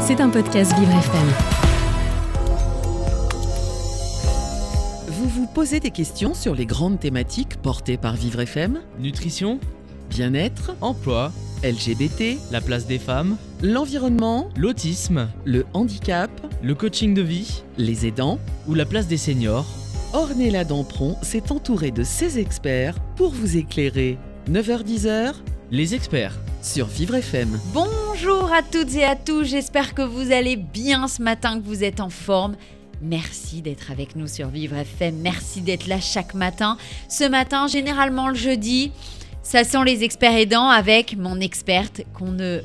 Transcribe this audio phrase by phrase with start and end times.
[0.00, 1.28] C'est un podcast Vivre FM.
[5.08, 9.60] Vous vous posez des questions sur les grandes thématiques portées par Vivre FM Nutrition,
[10.08, 11.32] Bien-être, emploi,
[11.62, 16.30] LGBT, la place des femmes, l'environnement, l'autisme, le handicap,
[16.62, 19.66] le coaching de vie les aidants ou la place des seniors.
[20.12, 24.18] Ornella Dampron s'est entourée de ses experts pour vous éclairer.
[24.50, 25.34] 9h-10h
[25.70, 26.36] Les experts.
[26.62, 27.58] Sur Vivre FM.
[27.72, 31.84] Bonjour à toutes et à tous, j'espère que vous allez bien ce matin, que vous
[31.84, 32.56] êtes en forme.
[33.00, 36.76] Merci d'être avec nous sur Vivre FM, merci d'être là chaque matin.
[37.08, 38.92] Ce matin, généralement le jeudi,
[39.42, 42.60] ça sent les experts aidants avec mon experte qu'on ne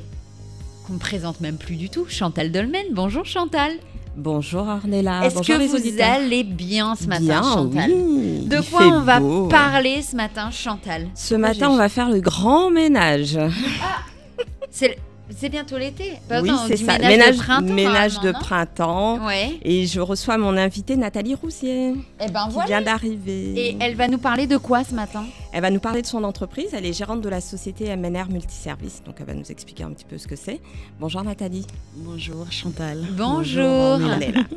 [0.86, 2.86] qu'on ne présente même plus du tout, Chantal Dolmen.
[2.92, 3.72] Bonjour Chantal.
[4.16, 6.10] Bonjour Ornella, Est-ce Ah, que les vous auditeurs.
[6.14, 7.90] allez bien ce matin, Bien, Chantal?
[7.92, 8.46] oui.
[8.46, 9.46] De quoi on va beau.
[9.48, 11.08] parler ce matin, Chantal?
[11.14, 13.38] Ce matin, on va faire le grand ménage.
[14.70, 14.94] C'est le-
[15.30, 16.12] c'est bientôt l'été.
[16.28, 16.98] Bah oui, c'est ça.
[16.98, 17.74] Ménage, Ménage, de printemps.
[17.74, 19.18] ménage de normalement, printemps.
[19.18, 19.58] non Ouais.
[19.62, 22.66] Et je reçois mon invitée Nathalie Roussier, Et ben qui voilà.
[22.66, 23.52] vient d'arriver.
[23.68, 25.24] Et elle va nous parler de quoi ce matin?
[25.52, 26.68] Elle va nous parler de son entreprise.
[26.72, 29.02] Elle est gérante de la société MNR Multiservice.
[29.04, 30.60] Donc, elle va nous expliquer un petit peu ce que c'est.
[31.00, 31.66] Bonjour Nathalie.
[31.96, 33.04] Bonjour Chantal.
[33.12, 33.64] Bonjour.
[34.00, 34.42] On est là.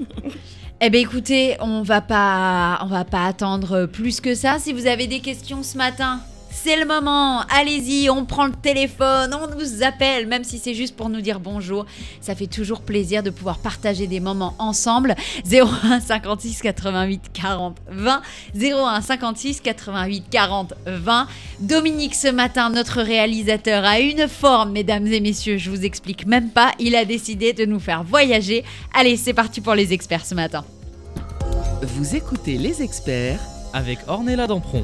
[0.81, 4.59] Eh ben écoutez, on va pas, on va pas attendre plus que ça.
[4.59, 7.42] Si vous avez des questions ce matin, c'est le moment.
[7.50, 11.39] Allez-y, on prend le téléphone, on nous appelle, même si c'est juste pour nous dire
[11.39, 11.86] bonjour.
[12.22, 15.16] Ça fait toujours plaisir de pouvoir partager des moments ensemble.
[15.50, 18.22] 01 56 88 40 20.
[18.55, 21.27] 01 56 88 40 20.
[21.59, 25.58] Dominique, ce matin, notre réalisateur, a une forme, mesdames et messieurs.
[25.58, 26.72] Je vous explique même pas.
[26.80, 28.64] Il a décidé de nous faire voyager.
[28.94, 30.66] Allez, c'est parti pour les experts ce matin.
[31.81, 33.39] Vous écoutez les experts
[33.73, 34.83] Avec Ornella Dampron.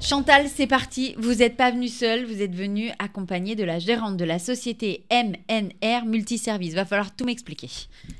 [0.00, 1.14] Chantal, c'est parti.
[1.18, 5.04] Vous n'êtes pas venu seul, vous êtes venu accompagné de la gérante de la société
[5.10, 6.74] MNR Multiservice.
[6.74, 7.68] Va falloir tout m'expliquer.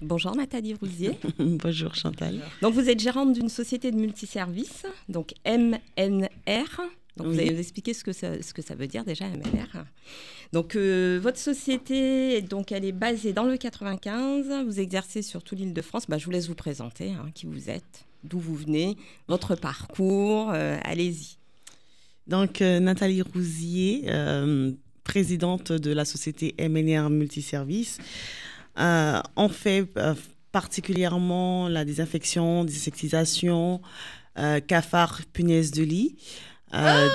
[0.00, 1.12] Bonjour Nathalie Rousier.
[1.38, 2.40] Bonjour Chantal.
[2.62, 6.80] Donc, vous êtes gérante d'une société de multiservices, donc MNR.
[7.18, 9.84] Donc, vous allez nous expliquer ce que ça, ce que ça veut dire déjà, MNR.
[10.52, 14.46] Donc, euh, votre société, donc, elle est basée dans le 95.
[14.66, 16.04] Vous exercez sur toute l'île de France.
[16.08, 18.96] Bah, je vous laisse vous présenter, hein, qui vous êtes, d'où vous venez,
[19.28, 20.50] votre parcours.
[20.52, 21.36] euh, Allez-y.
[22.28, 24.72] Donc euh, Nathalie Rousier, euh,
[25.04, 27.98] présidente de la société MNR Multiservice.
[28.78, 30.14] Euh, on fait euh,
[30.52, 33.80] particulièrement la désinfection, désinsectisation,
[34.38, 36.16] euh, cafard, punaise de lit.
[36.74, 37.08] euh,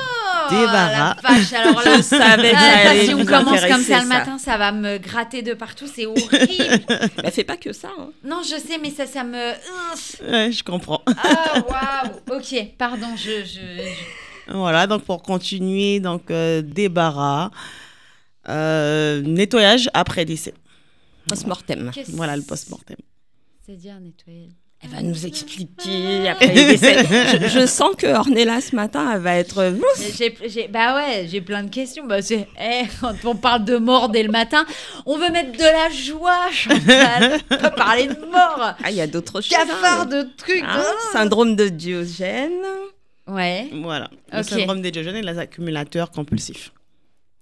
[0.50, 1.16] Débarras.
[1.18, 4.38] Oh, la vache, alors là, Ah, ça allait si on commence comme ça le matin,
[4.38, 6.86] ça va me gratter de partout, c'est horrible.
[7.24, 7.90] Bah, fais pas que ça.
[8.00, 8.10] hein.
[8.24, 9.38] non, je sais, mais ça, ça me.
[10.32, 11.02] ouais, je comprends.
[11.08, 12.38] Ah, waouh.
[12.40, 13.44] Ok, pardon, je.
[13.46, 17.52] je- je- Voilà, donc pour continuer, donc euh, débarras,
[18.50, 20.54] euh, nettoyage après décès.
[21.28, 21.92] Post-mortem.
[22.10, 22.98] Voilà le post-mortem.
[23.66, 24.50] C'est-à-dire nettoyer.
[24.84, 27.06] Elle va nous expliquer après les décès.
[27.06, 29.76] Je, je sens que Ornella ce matin, elle va être.
[30.18, 32.08] J'ai, j'ai- bah ouais, j'ai plein de questions.
[32.08, 34.66] Bah c'est, eh, quand on parle de mort dès le matin,
[35.06, 37.40] on veut mettre de la joie, Chantal.
[37.52, 38.74] On peut parler de mort.
[38.84, 39.50] Ah, il y a d'autres choses.
[39.56, 40.06] Cafard hein.
[40.08, 40.64] de trucs.
[40.64, 40.82] Hein,
[41.14, 42.64] Syndrome de Diogène.
[43.32, 43.70] Ouais.
[43.82, 46.72] Voilà, le syndrome des Diogènes et les accumulateurs compulsifs.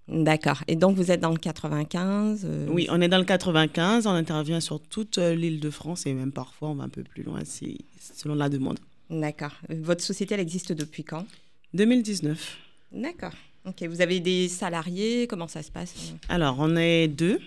[0.07, 0.63] D'accord.
[0.67, 4.11] Et donc, vous êtes dans le 95 euh, Oui, on est dans le 95, on
[4.11, 7.21] intervient sur toute euh, l'île de France et même parfois on va un peu plus
[7.21, 7.77] loin, c'est
[8.15, 8.79] selon la demande.
[9.09, 9.53] D'accord.
[9.69, 11.25] Votre société, elle existe depuis quand?
[11.73, 12.57] 2019.
[12.91, 13.33] D'accord.
[13.65, 13.83] Ok.
[13.83, 15.27] Vous avez des salariés?
[15.27, 16.13] Comment ça se passe?
[16.27, 17.39] Alors, on est deux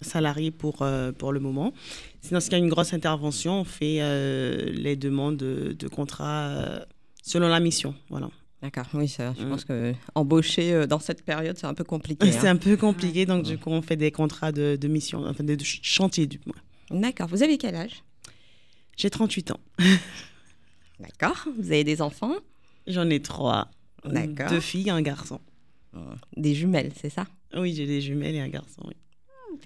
[0.00, 1.72] salariés pour, euh, pour le moment.
[2.20, 6.48] Sinon, s'il y a une grosse intervention, on fait euh, les demandes de, de contrats
[6.48, 6.80] euh,
[7.22, 7.94] selon la mission.
[8.10, 8.28] Voilà.
[8.60, 8.86] D'accord.
[8.94, 9.48] Oui, ça, je Mm.
[9.48, 12.30] pense que embaucher euh, dans cette période, c'est un peu compliqué.
[12.30, 12.52] C'est hein.
[12.52, 15.54] un peu compliqué, donc du coup, on fait des contrats de, de mission, enfin de,
[15.56, 17.00] de ch- chantier du moins.
[17.00, 17.26] D'accord.
[17.28, 18.02] Vous avez quel âge?
[18.96, 19.60] J'ai 38 ans.
[21.00, 21.46] D'accord.
[21.58, 22.34] Vous avez des enfants?
[22.86, 23.68] J'en ai trois.
[24.04, 24.48] D'accord.
[24.50, 25.40] Deux filles et un garçon.
[26.36, 27.26] Des jumelles, c'est ça?
[27.54, 28.82] Oui, j'ai des jumelles et un garçon.
[28.86, 28.94] oui.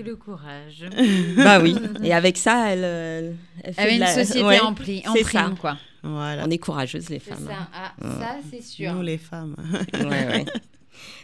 [0.05, 0.85] Le courage.
[1.37, 1.77] Bah oui.
[2.03, 5.15] Et avec ça, elle, euh, elle fait de une la- société ouais, en, pli, en
[5.15, 5.61] c'est prime, ça.
[5.61, 5.79] quoi.
[6.03, 6.45] Voilà.
[6.47, 7.47] On est courageuses, les femmes.
[7.47, 7.69] ça.
[7.75, 8.93] Ah, ça, c'est sûr.
[8.95, 9.57] Nous, les femmes.
[9.95, 10.45] Ouais, ouais.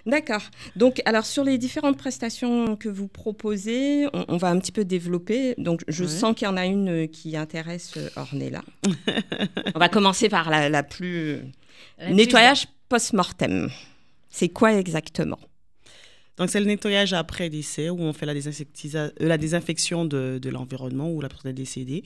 [0.07, 0.43] D'accord.
[0.77, 4.85] Donc, alors sur les différentes prestations que vous proposez, on, on va un petit peu
[4.85, 5.55] développer.
[5.59, 6.11] Donc, je Ouais.
[6.11, 8.63] sens qu'il y en a une euh, qui intéresse euh, Ornella.
[9.75, 11.37] on va commencer par la, la plus
[11.99, 13.71] La plus- nettoyage post-mortem.
[14.31, 15.39] C'est quoi exactement?
[16.39, 20.51] Donc, c'est le nettoyage après décès où on fait la, euh, la désinfection de, de
[20.51, 22.03] l'environnement où la personne est décédée.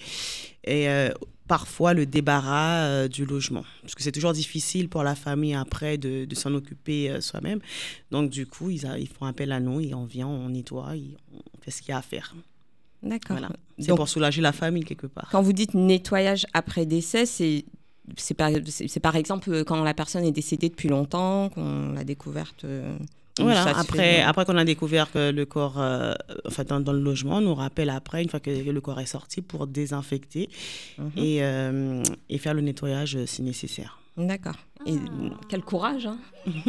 [0.65, 1.11] Et euh,
[1.47, 3.65] parfois le débarras euh, du logement.
[3.83, 7.61] Parce que c'est toujours difficile pour la famille après de, de s'en occuper euh, soi-même.
[8.11, 10.97] Donc, du coup, ils, a- ils font appel à nous et on vient, on nettoie,
[10.97, 12.35] et on fait ce qu'il y a à faire.
[13.05, 13.37] D'accord.
[13.39, 13.51] Voilà.
[13.79, 15.29] C'est pour soulager la famille quelque part.
[15.31, 17.65] quand vous dites nettoyage après décès, c'est
[18.17, 18.51] c'est par,
[19.03, 22.65] par exemple quand la personne est décédée depuis longtemps, qu'on l'a découverte.
[23.39, 26.15] Voilà, après, après qu'on a découvert que le corps, euh,
[26.47, 29.07] enfin, dans, dans le logement, on nous rappelle après, une fois que le corps est
[29.07, 30.49] sorti, pour désinfecter
[30.99, 31.11] mhm.
[31.17, 33.99] et, euh, et faire le nettoyage si nécessaire.
[34.17, 34.57] D'accord.
[34.87, 36.19] Et euh, quel courage, hein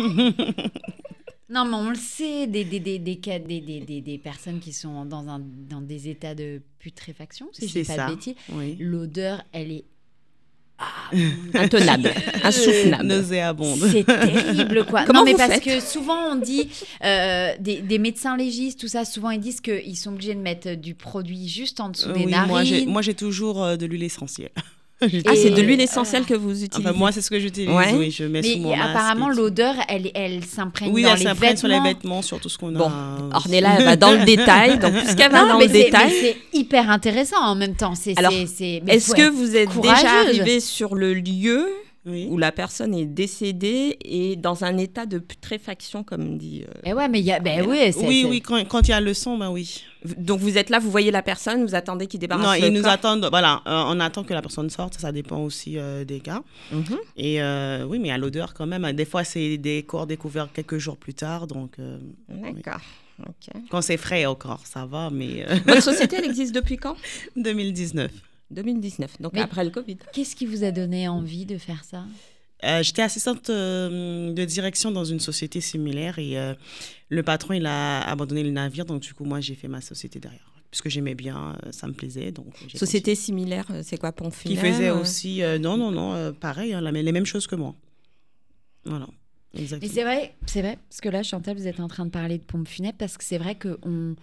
[1.50, 4.74] Non, mais on le sait, des, des, des, des, des, des, des, des personnes qui
[4.74, 8.08] sont dans, un, dans des états de putréfaction, si je C'est pas ça.
[8.08, 8.36] de bêtises.
[8.52, 8.75] Oui.
[8.80, 9.86] L'odeur, elle est.
[11.54, 12.12] Intenable,
[12.44, 13.06] insoutenable.
[13.08, 13.80] Nauséabonde.
[13.92, 15.04] C'est terrible, quoi.
[15.06, 16.70] Comment non, mais vous parce que souvent, on dit,
[17.04, 20.76] euh, des, des médecins légistes, tout ça, souvent, ils disent qu'ils sont obligés de mettre
[20.76, 22.50] du produit juste en dessous Euh, des oui, narines.
[22.50, 24.52] moi, j'ai, moi, j'ai toujours euh, de l'huile essentielle.
[25.00, 25.06] Ah,
[25.36, 27.70] c'est de Et- l'huile essentielle que vous utilisez Enfin, moi, c'est ce que j'utilise.
[27.70, 27.94] Ouais.
[27.94, 31.20] Oui, je mets mais sous mon masque apparemment, l'odeur, elle, elle s'imprègne Oui, dans elle
[31.20, 31.60] les s'imprègne vêtements.
[31.60, 33.36] sur les vêtements, sur tout ce qu'on Bon, a.
[33.36, 34.80] Ornella, elle va dans le détail.
[34.80, 37.94] Donc, puisqu'elle va Non, dans mais le c'est- détail, c'est hyper intéressant en même temps.
[37.94, 40.02] C'est, Alors, c'est, c'est- mais est-ce faut que vous êtes courageuse.
[40.04, 41.68] déjà arrivé sur le lieu
[42.07, 42.27] Oui.
[42.30, 46.63] où la personne est décédée et dans un état de putréfaction, comme dit.
[46.68, 47.39] euh, Eh ouais, mais il y a.
[47.39, 49.83] Ben oui, Oui, oui, quand, quand il y a le son, ben oui.
[50.18, 52.74] Donc vous êtes là, vous voyez la personne, vous attendez qu'il débarrasse Non, le ils
[52.74, 52.92] nous corps.
[52.92, 53.27] attendent.
[53.30, 54.94] Voilà, euh, on attend que la personne sorte.
[55.00, 56.42] Ça dépend aussi euh, des cas.
[56.71, 56.98] Mhm.
[57.18, 58.89] Et euh, oui, mais à l'odeur quand même.
[58.94, 61.45] Des fois, c'est des corps découverts quelques jours plus tard.
[61.48, 61.98] Donc, euh,
[62.30, 62.80] D'accord.
[63.27, 63.50] Ok.
[63.71, 65.09] quand c'est frais corps, ça va.
[65.12, 66.95] Mais euh, Votre société, elle existe depuis quand?
[67.36, 68.12] 2019.
[68.52, 69.98] 2019, donc Mais- après le Covid.
[70.14, 72.06] Qu'est-ce qui vous a donné envie de faire ça?
[72.64, 76.56] Euh, J'étais assistante euh, de direction dans une société similaire et euh,
[77.10, 78.86] le patron, il a abandonné le navire.
[78.86, 80.52] Donc, du coup, moi, j'ai fait ma société derrière.
[80.72, 82.32] Puisque j'aimais bien, ça me plaisait.
[82.32, 85.42] Donc, Société similaire, c'est quoi, funèbre Qui faisait aussi.
[85.44, 87.74] euh, non, non, non, euh, pareil, hein, la- les mêmes choses que moi.
[88.86, 89.08] Voilà.
[89.54, 89.92] Mais Exactement.
[89.94, 92.44] c'est vrai, c'est vrai, parce que là, Chantal, vous êtes en train de parler de
[92.44, 94.16] pompe funèbre, parce que c'est vrai que on, on-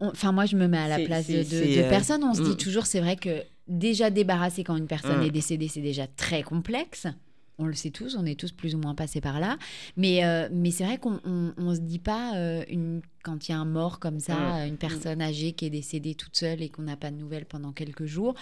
[0.00, 2.24] enfin moi, je me mets à la place de, de- euh, personnes.
[2.24, 2.56] On se dit mm.
[2.56, 5.24] toujours, c'est vrai que déjà débarrasser quand une personne Mm.
[5.26, 7.06] est décédée, c'est déjà très complexe.
[7.60, 9.58] On le sait tous, on est tous plus ou moins passés par là.
[9.96, 13.52] Mais, euh, mais c'est vrai qu'on on, on se dit pas, euh, une, quand il
[13.52, 14.34] y a un mort comme ça,
[14.64, 14.68] Mm.
[14.68, 17.72] une personne âgée qui est décédée toute seule et qu'on n'a pas de nouvelles pendant
[17.72, 18.34] quelques jours,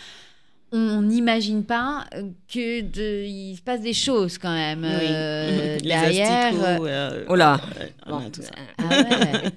[0.72, 2.22] on n'imagine pas euh,
[2.52, 4.88] que de, il se passe des choses quand même Oui.
[4.92, 6.46] euh, les derrière.
[6.46, 7.60] asticots, euh, Oh là.
[7.80, 8.50] euh, Bon, tout ça.
[8.78, 9.52] Ah ouais.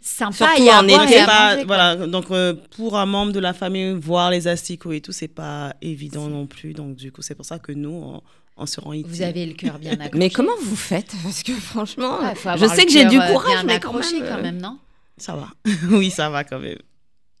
[0.00, 0.94] Sympa Surtout à en été.
[0.94, 4.92] et pas- manger, voilà, donc euh, pour un membre de la famille, voir les asticots
[4.92, 6.72] et tout, c'est pas évident non plus.
[6.74, 8.22] Donc du coup, c'est pour ça que nous, on,
[8.56, 8.94] on se rend.
[9.04, 10.10] Vous avez le cœur bien accroché.
[10.18, 11.12] Mais comment vous faites?
[11.22, 14.02] Parce que franchement, faut je sais que j'ai du euh, courage, mais quand même.
[14.20, 14.78] quand euh, même, non?
[15.16, 15.48] Ça va.
[15.90, 16.78] oui, ça va quand même.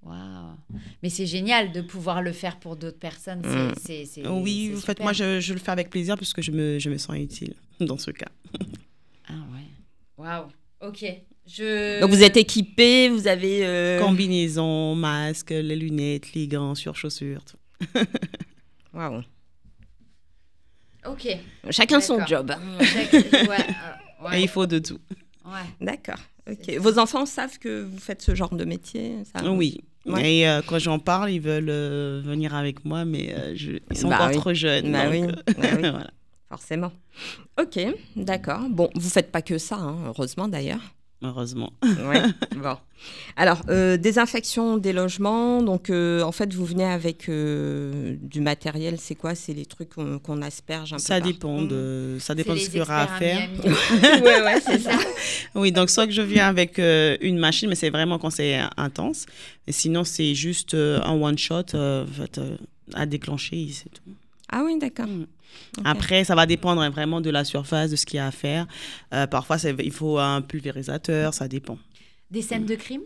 [0.02, 0.51] Waouh.
[1.02, 3.42] Mais c'est génial de pouvoir le faire pour d'autres personnes.
[3.78, 4.06] c'est- Mm.
[4.06, 6.88] c'est- Oui, en fait, moi, je, je le fais avec plaisir puisque je me, je
[6.90, 8.28] me sens utile dans ce cas.
[9.28, 9.66] Ah ouais.
[10.18, 10.46] Waouh.
[10.80, 11.04] Ok.
[11.46, 12.00] Je.
[12.00, 13.66] Donc vous êtes équipé, vous avez.
[13.66, 17.44] euh, Combinaison, masque, les lunettes, les gants, surchaussures.
[17.44, 17.56] tout.
[18.94, 19.22] waouh.
[21.06, 21.26] Ok.
[21.70, 22.52] Chacun son job.
[22.80, 24.98] Chaque- ouais, euh, ouais, Et il faut de tout.
[25.44, 25.50] ouais.
[25.80, 26.18] D'accord.
[26.48, 26.76] Ok.
[26.78, 29.44] Vos enfants savent que vous faites ce genre de métier ça?
[29.52, 29.80] Oui.
[30.06, 30.34] Ouais.
[30.38, 33.96] Et euh, quand j'en parle, ils veulent euh, venir avec moi, mais euh, je- ils
[33.96, 34.36] sont Bah encore oui.
[34.36, 34.90] trop jeunes.
[34.90, 35.80] Bah donc, oui, euh, bah oui.
[35.90, 36.10] voilà.
[36.48, 36.92] Forcément.
[37.60, 37.78] Ok,
[38.16, 38.60] d'accord.
[38.68, 40.80] Bon, vous faites pas que ça, hein, heureusement d'ailleurs.
[41.22, 41.72] Heureusement.
[41.82, 42.22] Ouais.
[42.56, 42.76] bon.
[43.36, 45.62] Alors, euh, désinfection des logements.
[45.62, 48.96] Donc, euh, en fait, vous venez avec euh, du matériel.
[48.98, 49.34] C'est quoi?
[49.34, 52.54] C'est les trucs qu'on qu'on asperge un Ça peu dépend partout de, ça C'est dépend
[52.54, 53.48] de ce qu'il y aura à faire.
[54.22, 54.92] Ouais, ouais, c'est ça.
[55.54, 58.60] Oui, donc soit que je viens avec euh, une machine, mais c'est vraiment quand c'est
[58.76, 59.26] intense.
[59.66, 62.40] Et sinon, c'est juste euh, un one shot en fait,
[62.94, 64.02] à déclencher, c'est tout.
[64.50, 65.06] Ah oui, d'accord.
[65.06, 65.26] Mm.
[65.84, 68.66] Après, ça va dépendre vraiment de la surface, de ce qu'il y a à faire.
[69.14, 71.78] Euh, parfois, il faut un pulvérisateur, ça dépend.
[72.30, 73.02] Des scènes de crime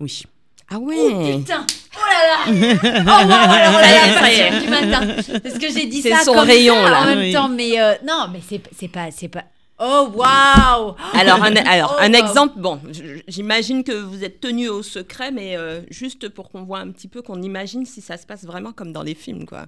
[0.00, 0.24] Oui.
[0.70, 0.94] Ah ouais.
[0.98, 1.64] Oh putain
[1.94, 4.50] Oh là là Oh wow, alors Ça y est, là, ça y est.
[4.50, 5.40] la passion du matin.
[5.42, 7.00] Parce que j'ai dit C'est ça son comme rayon, ça, là.
[7.00, 7.32] en même Oui.
[7.32, 8.40] temps, mais euh, non, mais
[8.76, 9.44] c'est pas c'est pas.
[9.80, 12.18] Oh waouh Alors, un, alors, Oh, un wow.
[12.18, 12.80] exemple, bon,
[13.28, 17.06] j'imagine que vous êtes tenu au secret, mais euh, juste pour qu'on voit un petit
[17.08, 19.66] peu, qu'on imagine si ça se passe vraiment comme dans les films, quoi.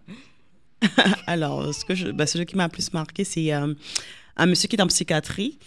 [1.26, 3.74] Alors, ce que bah, qui m'a plus marqué, c'est euh,
[4.36, 5.58] un monsieur qui est en psychiatrie.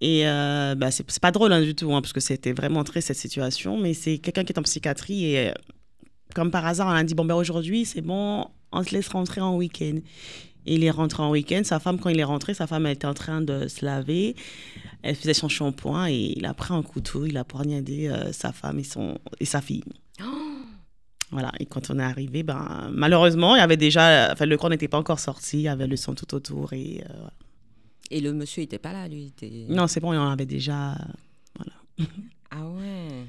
[0.00, 3.00] Et euh, bah, c'est pas drôle hein, du tout, hein, parce que c'était vraiment très
[3.00, 3.78] cette situation.
[3.78, 5.52] Mais c'est quelqu'un qui est en psychiatrie et, euh,
[6.34, 9.40] comme par hasard, on a dit bon, ben aujourd'hui, c'est bon, on se laisse rentrer
[9.40, 9.98] en week-end.
[10.66, 11.62] Il est rentré en week-end.
[11.64, 14.34] Sa femme, quand il est rentré, sa femme elle était en train de se laver.
[15.02, 18.52] Elle faisait son shampoing et il a pris un couteau, il a poignardé euh, sa
[18.52, 19.84] femme et, son, et sa fille.
[21.34, 24.70] Voilà, et quand on est arrivé, ben, malheureusement, il y avait déjà, enfin, le corps
[24.70, 26.72] n'était pas encore sorti, il y avait le sang tout autour.
[26.72, 27.32] Et, euh, voilà.
[28.10, 29.22] Et le monsieur était pas là, lui.
[29.22, 30.94] il était- Non, c'est bon, il en avait déjà.
[32.50, 33.24] Ah ouais.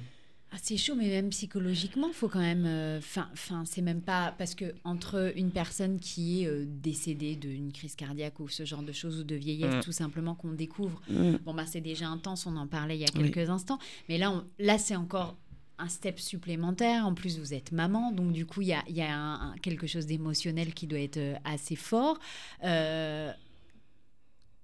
[0.51, 2.65] Ah, c'est chaud, mais même psychologiquement, faut quand même.
[2.99, 7.71] Enfin, enfin, c'est même pas parce que entre une personne qui est euh, décédée d'une
[7.73, 9.79] crise cardiaque ou ce genre de choses ou de vieillesse, Mm.
[9.81, 11.01] tout simplement qu'on découvre.
[11.09, 11.37] Mm.
[11.43, 13.31] Bon bah c'est déjà intense, on en parlait il y a Oui.
[13.31, 15.35] quelques instants, mais là, on- là c'est encore
[15.77, 17.05] un step supplémentaire.
[17.05, 20.87] En plus, vous êtes maman, donc du coup, il y a, quelque chose d'émotionnel qui
[20.87, 22.19] doit être euh, assez fort.
[22.63, 23.31] Euh,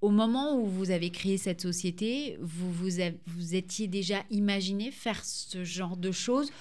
[0.02, 5.64] au moment où vous avez créé cette société, vous vous, étiez déjà imaginé faire ce
[5.64, 6.52] genre de choses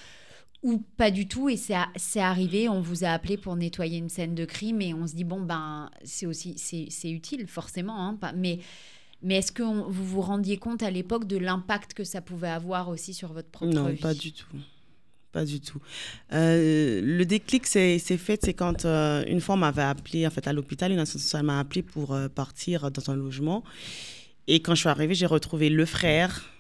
[0.63, 1.49] ou pas du tout?
[1.49, 5.07] Et c'est arrivé, on vous a appelé pour nettoyer une scène de crime et on
[5.07, 8.59] se dit bon ben c'est aussi c'est utile forcément hein, pas- mais
[9.23, 12.49] mais est-ce que on- vous vous rendiez compte à l'époque de l'impact que ça pouvait
[12.49, 14.47] avoir aussi sur votre propre Non, vie pas du tout.
[15.33, 15.79] Pas du tout.
[16.33, 20.49] Euh, le déclic s'est fait, c'est quand euh, une fois on m'avait appelé en fait,
[20.49, 23.63] à l'hôpital, une sociale m'a appelé pour euh, partir dans un logement.
[24.49, 26.51] Et quand je suis arrivée, j'ai retrouvé le frère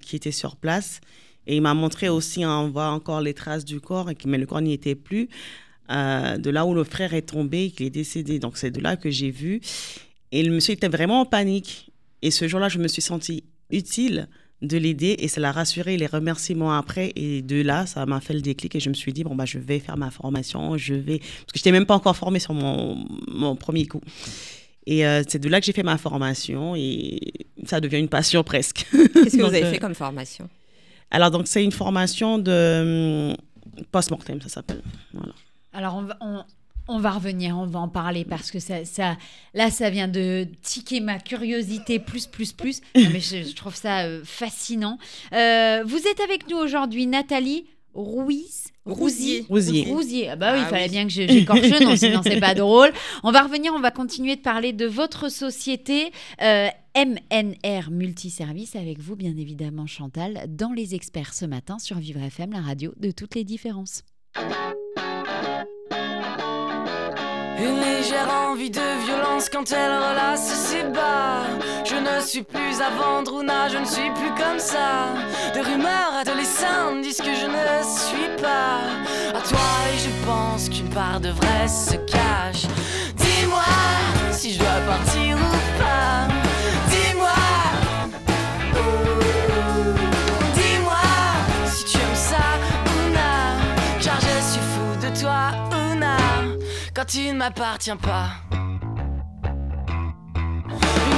[0.00, 1.00] qui était sur place.
[1.46, 4.46] Et il m'a montré aussi, hein, on voit encore les traces du corps, mais le
[4.46, 5.28] corps n'y était plus,
[5.90, 8.40] euh, de là où le frère est tombé et qu'il est décédé.
[8.40, 9.60] Donc c'est de là que j'ai vu.
[10.32, 11.92] Et le monsieur était vraiment en panique.
[12.22, 14.28] Et ce jour-là, je me suis sentie utile
[14.62, 15.96] de l'aider et ça l'a rassuré.
[15.96, 19.12] Les remerciements après et de là ça m'a fait le déclic et je me suis
[19.12, 21.96] dit bon bah je vais faire ma formation je vais parce que j'étais même pas
[21.96, 24.00] encore formée sur mon, mon premier coup.
[24.86, 27.18] Et euh, c'est de là que j'ai fait ma formation et
[27.64, 28.86] ça devient une passion presque.
[28.92, 30.48] Qu'est-ce que vous avez euh, fait comme formation?
[31.10, 34.82] Alors donc c'est une formation de hum, post-mortem ça s'appelle.
[35.12, 35.32] Voilà.
[35.72, 36.44] Alors, on va, on,
[36.88, 39.16] on va revenir, on va en parler parce que ça, ça,
[39.54, 42.80] là, ça vient de tiquer ma curiosité plus, plus, plus.
[42.96, 44.98] Non, mais je, je trouve ça euh, fascinant.
[45.32, 48.68] Euh, vous êtes avec nous aujourd'hui, Nathalie Ruiz.
[48.86, 49.44] Rousier.
[49.48, 49.84] Rousier.
[49.84, 50.28] Rousier.
[50.30, 50.90] Ah bah oui, il Ah fallait oui.
[50.90, 52.90] bien que j'écorche nom, sinon c'est pas drôle.
[53.22, 56.10] On va revenir, on va continuer de parler de votre société
[56.40, 62.20] euh, MNR Multiservice avec vous, bien évidemment, Chantal, dans Les Experts ce matin sur Vivre
[62.22, 64.02] FM, la radio de toutes les différences.
[67.62, 71.44] Une légère envie de violence quand elle relasse ses bas.
[71.84, 75.14] Je ne suis plus à vendre ou na, je ne suis plus comme ça.
[75.54, 78.80] De rumeurs adolescentes disent que je ne suis pas
[79.38, 82.66] à toi et je pense qu'une part de vrai se cache.
[83.14, 83.62] Dis-moi
[84.32, 85.81] si je dois partir ou pas.
[97.04, 98.30] Tu ne m'appartiens pas.
[98.50, 98.78] Une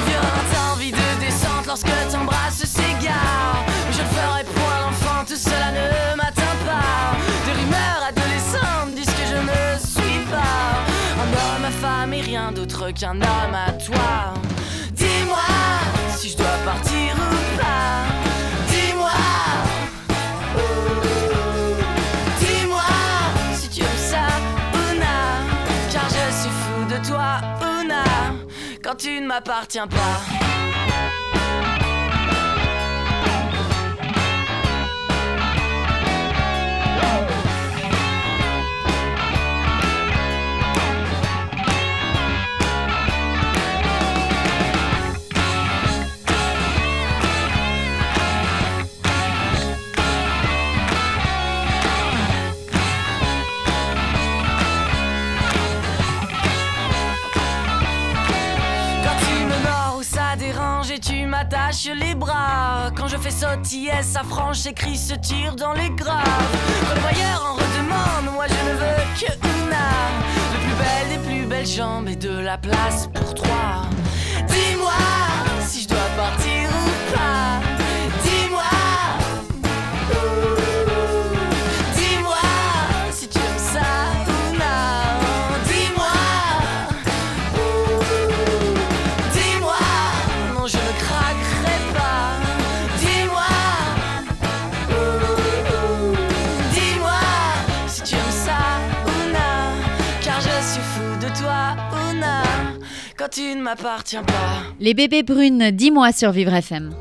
[0.09, 3.65] violente envie de descente lorsque t'embrasses s'égare.
[3.93, 7.17] Je ne ferai point l'enfant, tout cela ne m'atteint pas.
[7.47, 10.85] De rumeurs adolescentes disent que je ne suis pas
[11.23, 14.35] un homme à femme et rien d'autre qu'un homme à toi.
[29.15, 30.44] Tu ne m'appartiens pas.
[61.45, 62.91] M'attaches les bras.
[62.97, 66.25] Quand je fais sautiller sa frange, ses cris se tirent dans les graves.
[66.89, 69.33] Quand voyeur en redemande, moi je ne veux que
[69.63, 69.91] Una
[70.53, 73.83] Le plus belle des plus belles jambes et de la place pour trois.
[74.49, 74.93] Dis-moi
[75.61, 77.54] si je dois partir ou pas
[103.17, 104.63] quand tu ne m'appartiens pas.
[104.81, 106.95] Les bébés brunes, dis-moi sur Vivre FM.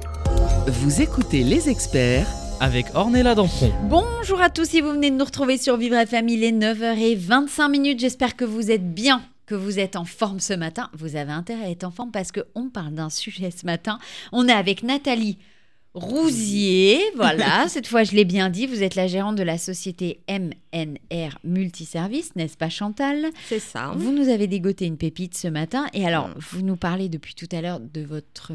[0.67, 2.27] Vous écoutez les experts
[2.59, 3.71] Avec Ornella Dampron.
[3.83, 7.69] Bonjour à tous, si vous venez de nous retrouver sur Vivre FM, il est 9h25
[7.69, 7.99] minutes.
[7.99, 10.89] J'espère que vous êtes bien, que vous êtes en forme ce matin.
[10.93, 13.99] Vous avez intérêt à être en forme parce qu'on parle d'un sujet ce matin.
[14.31, 15.37] On est avec Nathalie
[15.93, 16.99] Rousier.
[17.15, 21.37] Voilà, cette fois je l'ai bien dit, vous êtes la gérante de la société MNR
[21.43, 23.27] Multiservice, n'est-ce pas Chantal?
[23.47, 23.93] C'est ça.
[23.95, 25.85] Vous nous avez dégoté une pépite ce matin.
[25.93, 26.33] Et alors, Mm.
[26.51, 28.51] vous nous parlez depuis tout à l'heure de votre...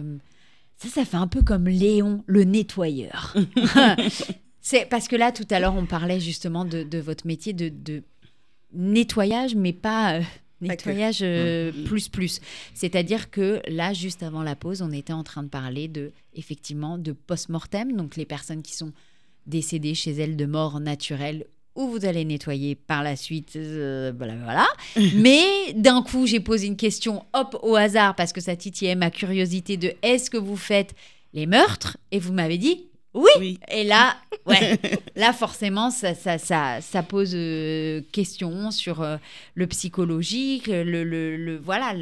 [0.76, 3.34] Ça, ça fait un peu comme Léon, le nettoyeur.
[4.60, 7.68] C'est parce que là, tout à l'heure, on parlait justement de, de votre métier de,
[7.68, 8.02] de
[8.74, 10.22] nettoyage, mais pas euh,
[10.60, 10.66] Que.
[10.66, 11.84] nettoyage Mm.
[11.84, 12.40] plus plus.
[12.74, 16.98] C'est-à-dire que là, juste avant la pause, on était en train de parler de effectivement
[16.98, 18.92] de post-mortem, donc les personnes qui sont
[19.46, 24.34] décédées chez elles de mort naturelle où vous allez nettoyer par la suite, euh, voilà,
[24.42, 24.66] voilà.
[25.14, 29.12] Mais d'un coup, j'ai posé une question, hop, au hasard, parce que ça titillait ma
[29.12, 30.94] curiosité de est-ce que vous faites
[31.34, 31.96] les meurtres?
[32.10, 33.30] Et vous m'avez dit oui.
[33.38, 33.60] Oui.
[33.70, 34.78] Et là, ouais,
[35.16, 39.16] là forcément, ça, ça, ça, ça pose euh, question sur euh,
[39.54, 41.94] le psychologique, le, le, le- voilà,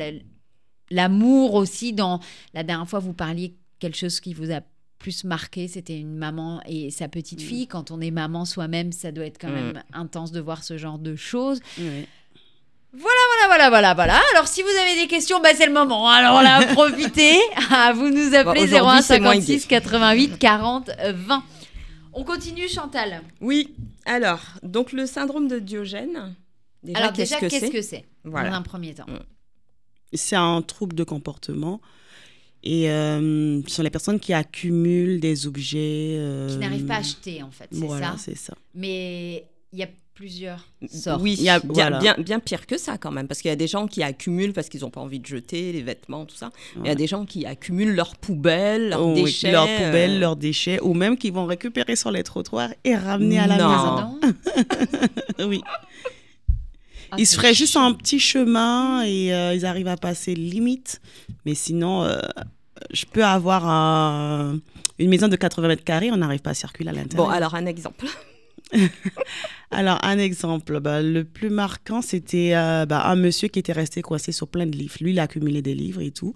[0.90, 1.92] l'amour aussi.
[1.92, 2.20] Dans
[2.54, 4.60] la dernière fois, vous parliez quelque chose qui vous a
[4.98, 7.66] plus marqué, c'était une maman et sa petite fille.
[7.66, 9.54] Quand on est maman soi-même, ça doit être quand Mm.
[9.54, 11.60] même intense de voir ce genre de choses.
[13.56, 14.20] Voilà, voilà, voilà.
[14.34, 16.06] Alors, si vous avez des questions, bah, c'est le moment.
[16.10, 17.38] Alors là, profitez.
[17.70, 21.42] Ah, vous nous appelez Bon, aujourd'hui, 01 c'est moins 56 88 40 euh, 20.
[22.12, 23.22] On continue, Chantal.
[23.40, 26.34] Oui, alors, donc le syndrome de Diogène,
[26.82, 28.50] déjà, Alors, qu'est-ce déjà, que qu'est-ce c'est que c'est Voilà.
[28.50, 29.06] Dans un premier temps?
[30.12, 31.80] C'est un trouble de comportement.
[32.62, 36.16] Et euh, ce sont les personnes qui accumulent des objets.
[36.18, 37.68] euh, Qui n'arrivent pas à acheter, en fait.
[37.72, 38.16] C'est Voilà, ça?
[38.18, 38.54] c'est ça.
[38.74, 41.20] Mais il y a plusieurs sortes.
[41.22, 41.98] Oui, Il y a- bien, voilà.
[41.98, 44.52] bien, bien pire que ça quand même, parce qu'il y a des gens qui accumulent
[44.54, 46.50] parce qu'ils n'ont pas envie de jeter les vêtements, tout ça.
[46.80, 49.52] Il y a des gens qui accumulent leurs poubelles, leurs Oh, oui, déchets.
[49.52, 53.38] leurs poubelles, euh, leurs déchets, ou même qui vont récupérer sur les trottoirs et ramener
[53.38, 53.68] à la Non.
[53.68, 54.20] maison.
[55.50, 55.60] Oui.
[57.12, 61.00] Ah, ils se feraient juste un petit chemin et euh, ils arrivent à passer limite.
[61.44, 62.18] Mais sinon, euh,
[62.90, 64.58] je peux avoir un-
[64.98, 67.26] une maison de 80 mètres carrés, on n'arrive pas à circuler à l'intérieur.
[67.28, 68.06] Bon, alors un exemple.
[69.70, 74.02] Alors, un exemple, bah, le plus marquant, c'était euh, bah, un monsieur qui était resté
[74.02, 74.96] coincé sur plein de livres.
[75.00, 76.34] Lui, il a accumulé des livres et tout.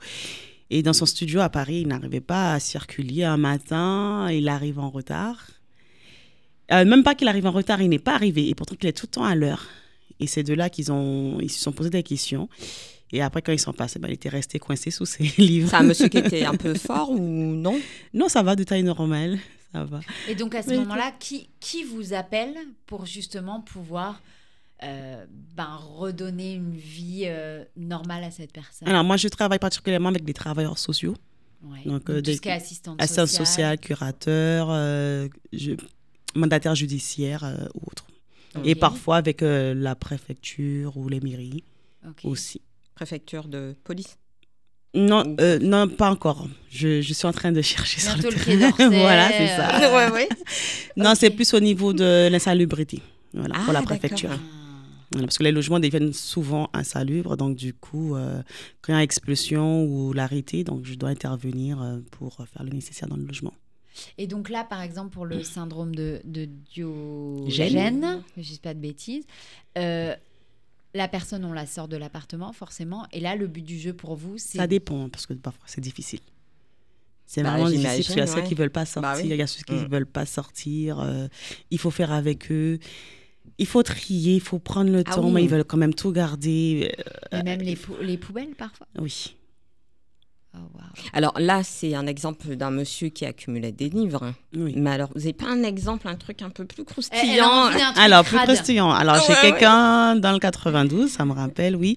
[0.70, 3.24] Et dans son studio à Paris, il n'arrivait pas à circuler.
[3.24, 5.48] Un matin, il arrive en retard.
[6.72, 8.48] Euh, même pas qu'il arrive en retard, il n'est pas arrivé.
[8.48, 9.66] Et pourtant, il est tout le temps à l'heure.
[10.20, 12.48] Et c'est de là qu'ils ont, ils se sont posé des questions.
[13.12, 15.70] Et après, quand ils sont passés, bah, il était resté coincé sous ses livres.
[15.70, 17.80] C'est un monsieur qui était un peu fort ou non?
[18.14, 19.38] Non, ça va de taille normale.
[19.72, 20.00] Ça va.
[20.28, 22.54] Et donc, à ce moment-là, qui, qui vous appelle
[22.86, 24.20] pour justement pouvoir
[24.82, 28.88] euh, ben, redonner une vie euh, normale à cette personne?
[28.88, 31.14] Alors, moi, je travaille particulièrement avec des travailleurs sociaux.
[31.62, 31.84] Ouais.
[31.84, 33.28] donc, Donc, euh, des- assistante sociale.
[33.46, 35.72] sociale, curateur, euh, je-
[36.34, 38.06] mandataire judiciaire euh, ou autre.
[38.64, 41.62] Et parfois avec euh, la préfecture ou les mairies
[42.24, 42.60] aussi.
[42.94, 44.18] Préfecture de police.
[44.94, 46.48] Non, euh, non, pas encore.
[46.68, 48.70] Je, je suis en train de chercher sur le terrain.
[48.90, 49.94] Voilà, c'est ça.
[49.94, 50.28] ouais, ouais.
[50.96, 53.00] Non, c'est plus au niveau de l'insalubrité.
[53.32, 54.30] Voilà, Ah, pour la préfecture.
[54.32, 54.38] Ah.
[55.12, 57.36] Voilà, parce que les logements deviennent souvent insalubres.
[57.36, 58.42] Donc, du coup, euh,
[58.82, 62.70] quand il y a expulsion ou l'arrêté, donc je dois intervenir euh, pour faire le
[62.70, 63.54] nécessaire dans le logement.
[64.18, 68.72] Et donc là, par exemple, pour le syndrome de, de Diogène, que je dise pas
[68.74, 69.24] de bêtises,
[69.78, 70.14] euh,
[70.94, 73.06] la personne, on la sort de l'appartement, forcément.
[73.12, 74.58] Et là, le but du jeu pour vous, c'est...
[74.58, 76.20] Ça dépend, parce que parfois c'est difficile.
[77.26, 78.44] C'est Bah, vraiment difficile parce qu'il y a ceux ouais.
[78.48, 79.28] qui veulent pas sortir, Bah oui.
[79.30, 79.88] il y a ceux qui Mm.
[79.88, 80.98] veulent pas sortir.
[81.00, 81.28] euh,
[81.70, 82.78] il faut faire avec eux.
[83.58, 85.32] Il faut trier, il faut prendre le Ah temps, oui.
[85.32, 86.92] mais ils veulent quand même tout garder.
[87.32, 88.86] euh, Et même les, pou- les poubelles, parfois.
[88.98, 89.36] oui.
[90.54, 90.58] Oh.
[91.12, 94.32] Alors là, c'est un exemple d'un monsieur qui accumulait des livres.
[94.54, 94.74] oui.
[94.76, 96.92] Mais alors, vous n'avez pas un exemple, un truc un peu plus Elle- elle a
[96.92, 98.90] croustillant envie d'un truc Alors, plus croustillant.
[98.90, 99.50] Alors, j'ai ouais, ouais.
[99.52, 101.96] quelqu'un dans le 92, ça me rappelle, oui.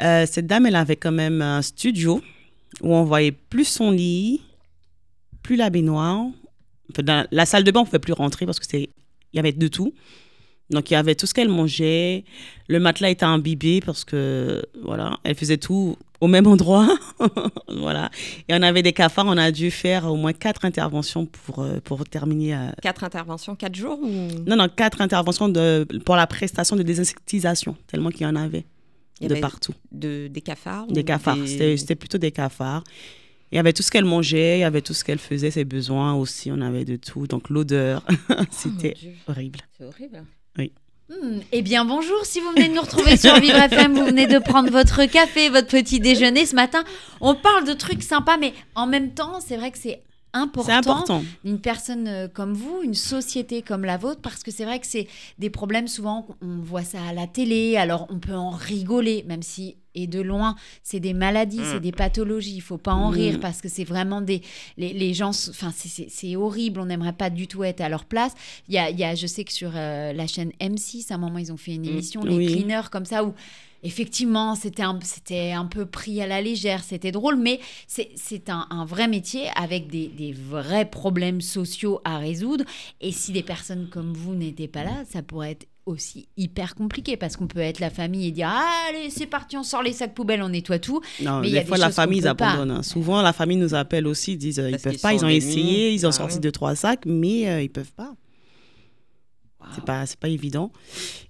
[0.00, 2.20] Euh, cette dame, elle avait quand même un studio
[2.82, 4.42] où on voyait plus son lit,
[5.42, 6.26] plus la baignoire.
[6.98, 8.82] Dans la salle de bain, on ne pouvait plus rentrer parce que c'est,
[9.32, 9.94] il y avait de tout.
[10.70, 12.24] Donc, il y avait tout ce qu'elle mangeait.
[12.68, 16.88] Le matelas était imbibé parce que, voilà, elle faisait tout au même endroit.
[17.68, 18.10] voilà.
[18.48, 19.26] Et on avait des cafards.
[19.26, 23.54] On a dû faire au moins quatre interventions pour, euh, pour terminer euh, Quatre interventions,
[23.56, 24.08] quatre jours ou...
[24.46, 28.64] non, non, quatre interventions de, pour la prestation de désinsectisation, tellement qu'il y en avait
[29.20, 29.72] Il y de avait partout.
[29.92, 32.84] de, des cafards Des cafards, des- C'était- plutôt des cafards.
[33.52, 35.64] Il y avait tout ce qu'elle mangeait, il y avait tout ce qu'elle faisait, ses
[35.64, 37.26] besoins aussi, on avait de tout.
[37.28, 38.94] Donc l'odeur, Oh, c'était
[39.28, 39.60] horrible.
[39.78, 40.24] C'est horrible.
[41.08, 42.24] Hmm, Eh bien, bonjour.
[42.24, 45.48] Si vous venez de nous retrouver sur Vivre FM, vous venez de prendre votre café,
[45.50, 46.82] votre petit déjeuner ce matin.
[47.20, 50.72] On parle de trucs sympas, mais en même temps, c'est vrai que c'est important, C'est
[50.72, 51.22] important.
[51.44, 54.86] une personne euh, comme vous, une société comme la vôtre, parce que c'est vrai que
[54.86, 55.06] c'est
[55.38, 59.42] des problèmes souvent, on voit ça à la télé, alors on peut en rigoler, même
[59.42, 60.54] si Et de loin,
[60.84, 62.54] c'est des maladies, c'est des pathologies.
[62.56, 63.14] Il faut pas en Mm.
[63.14, 64.42] rire parce que c'est vraiment des.
[64.76, 65.30] Les, les gens.
[65.30, 66.80] Enfin, c'est- horrible.
[66.80, 68.34] On n'aimerait pas du tout être à leur place.
[68.68, 71.18] Il y a, y a, je sais que sur euh, la chaîne M6, à un
[71.18, 72.46] moment, ils ont fait une émission, les Oui.
[72.52, 73.32] cleaners, comme ça, où.
[73.82, 78.48] Effectivement, c'était un, c'était un peu pris à la légère, c'était drôle, mais c'est c'est
[78.50, 82.64] un, un vrai métier avec des, des vrais problèmes sociaux à résoudre.
[83.00, 87.16] Et si des personnes comme vous n'étaient pas là, ça pourrait être aussi hyper compliqué
[87.16, 89.92] parce qu'on peut être la famille et dire Ah, allez c'est parti on sort les
[89.92, 92.26] sacs poubelles on nettoie tout Non, Mais il y a des fois, la famille, ils
[92.28, 92.72] abandonnent.
[92.72, 92.82] hein.
[92.82, 95.92] Souvent, la famille nous appelle aussi, ils disent euh, ils peuvent pas, ils ont essayé,
[95.92, 96.40] ils ont Ah sorti oui.
[96.40, 98.14] deux, trois sacs, mais euh, ils peuvent pas.
[99.74, 100.70] C'est pas, c'est pas évident.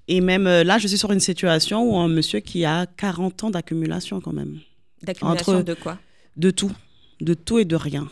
[0.08, 3.44] Et même euh, là, je suis sur une situation où un monsieur qui a 40
[3.44, 4.58] ans d'accumulation quand même.
[5.02, 5.98] D'accumulation Entre- de quoi?
[6.36, 6.70] De tout.
[7.22, 8.08] De tout et de rien.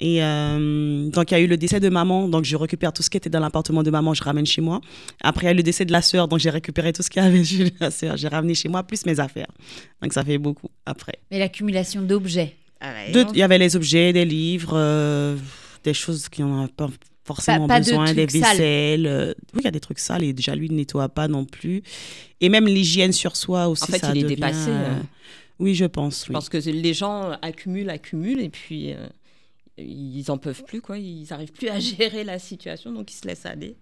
[0.00, 2.28] Et euh, donc, il y a eu le décès de maman.
[2.28, 4.80] Donc, je récupère tout ce qui était dans l'appartement de maman, je ramène chez moi.
[5.22, 6.28] Après, il y a eu le décès de la sœur.
[6.28, 8.16] Donc, j'ai récupéré tout ce qu'il y avait chez la sœur.
[8.16, 9.48] J'ai ramené chez moi, plus mes affaires.
[10.00, 11.18] Donc, ça fait beaucoup après.
[11.30, 12.54] mais l'accumulation d'objets
[13.12, 15.36] De- Il y avait les objets, des livres, euh,
[15.82, 16.88] des choses qui n'en ont pas
[17.24, 19.06] forcément Pas- pas de besoin, des vaisselles.
[19.06, 21.26] euh, oui, il y a des trucs sales et déjà, lui, il ne nettoie pas
[21.26, 21.82] non plus.
[22.40, 25.02] Et même l'hygiène sur soi aussi, En fait, ça il est devient, dépassé, euh, hein.
[25.58, 26.22] Oui, je pense.
[26.24, 26.34] Je oui.
[26.34, 29.08] pense que les gens accumulent, accumulent, et puis euh,
[29.78, 30.98] ils en peuvent plus, quoi.
[30.98, 33.76] Ils n'arrivent plus à gérer la situation, donc ils se laissent aller.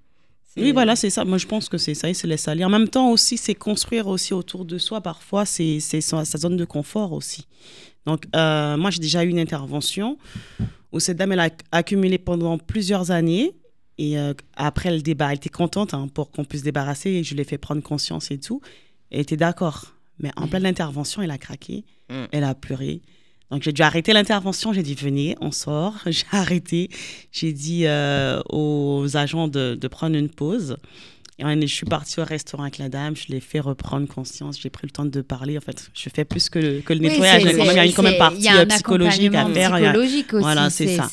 [0.56, 1.24] Oui, voilà, c'est ça.
[1.24, 2.08] Moi, je pense que c'est ça.
[2.08, 2.64] Il se laisse aller.
[2.64, 5.02] En même temps, aussi, c'est construire aussi autour de soi.
[5.02, 7.46] Parfois, c'est c'est sa, sa zone de confort aussi.
[8.06, 10.16] Donc, euh, moi, j'ai déjà eu une intervention
[10.92, 13.52] où cette dame, elle a accumulé pendant plusieurs années.
[13.98, 17.10] Et euh, après le débat, elle était contente hein, pour qu'on puisse se débarrasser.
[17.10, 18.62] Et je lui ai fait prendre conscience et tout.
[19.10, 19.92] Elle était d'accord.
[20.18, 21.84] Mais en pleine intervention, elle a craqué.
[22.08, 22.24] Mm.
[22.32, 23.02] Elle a pleuré.
[23.50, 24.72] Donc, j'ai dû arrêter l'intervention.
[24.72, 25.94] J'ai dit, venez, on sort.
[26.06, 26.88] J'ai arrêté.
[27.32, 30.76] J'ai dit euh, aux agents de, de prendre une pause.
[31.38, 33.14] Et je suis partie au restaurant avec la dame.
[33.14, 34.58] Je l'ai fait reprendre conscience.
[34.58, 35.58] J'ai pris le temps de parler.
[35.58, 37.42] En fait, je fais plus que le, que le Oui, nettoyage.
[37.42, 39.74] Il y a une quand même partie un euh, psychologique à faire.
[39.74, 41.10] A- psychologique aussi Voilà, c'est ça.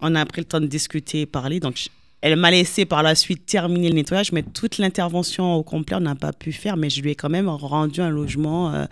[0.00, 1.58] on a pris le temps de discuter et parler.
[1.58, 1.88] Donc, je-
[2.20, 6.00] elle m'a laissé par la suite terminer le nettoyage, mais toute l'intervention au complet, on
[6.00, 6.76] n'a pas pu faire.
[6.76, 8.84] Mais je lui ai quand même rendu un logement euh,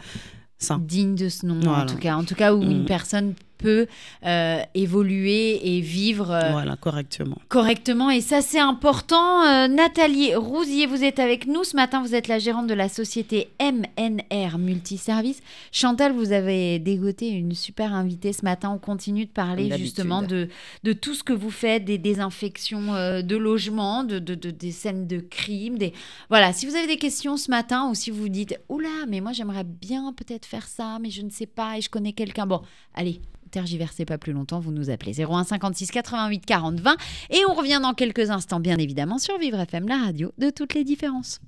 [0.58, 0.78] sain.
[0.78, 2.86] digne de ce nom en tout cas en tout cas où une Mm.
[2.86, 3.86] personne peut
[4.24, 7.38] euh, évoluer et vivre euh, Voilà, correctement.
[7.48, 9.42] correctement et ça c'est important.
[9.44, 12.88] Euh, Nathalie Rousier, vous êtes avec nous ce matin, vous êtes la gérante de la
[12.88, 15.42] société MNR Multiservice.
[15.72, 20.48] Chantal, vous avez dégoté une super invitée ce matin, on continue de parler justement de,
[20.84, 24.72] de tout ce que vous faites, des désinfections euh, de logements, de, de- de- des
[24.72, 25.78] scènes de crimes.
[25.78, 25.92] Des...
[26.28, 29.32] Voilà, si vous avez des questions ce matin ou si vous dites «Oula, mais moi
[29.32, 32.62] j'aimerais bien peut-être faire ça, mais je ne sais pas et je connais quelqu'un.» Bon,
[32.94, 36.96] allez, tergiversez pas plus longtemps, vous nous appelez 01 56 88 40 20
[37.30, 40.74] et on revient dans quelques instants, bien évidemment, sur Vivre FM, la radio de toutes
[40.74, 41.40] les différences.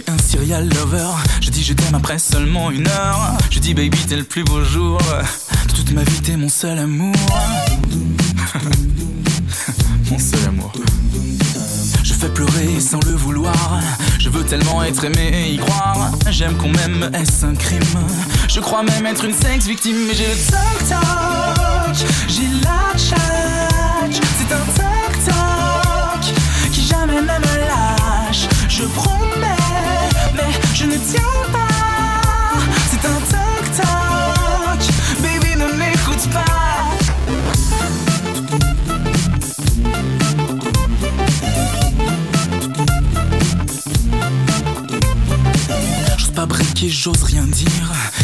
[0.00, 1.06] Suis un serial lover.
[1.40, 3.38] Je dis je t'aime après seulement une heure.
[3.48, 4.98] Je dis baby, t'es le plus beau jour.
[5.68, 7.14] De toute ma vie, t'es mon seul amour.
[10.10, 10.72] mon seul amour.
[12.02, 13.80] Je fais pleurer sans le vouloir.
[14.18, 16.10] Je veux tellement être aimé et y croire.
[16.28, 17.80] J'aime qu'on m'aime, est-ce un crime?
[18.48, 20.08] Je crois même être une sexe victime.
[20.08, 22.98] Mais j'ai le toc toc, j'ai la
[46.18, 47.68] J'ose pas briquer, j'ose rien dire.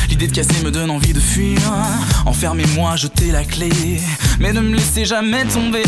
[0.08, 1.58] L'idée de casser me donne envie de fuir.
[2.26, 3.70] Enfermez-moi, jetez la clé.
[4.38, 5.82] Mais ne me laissez jamais tomber.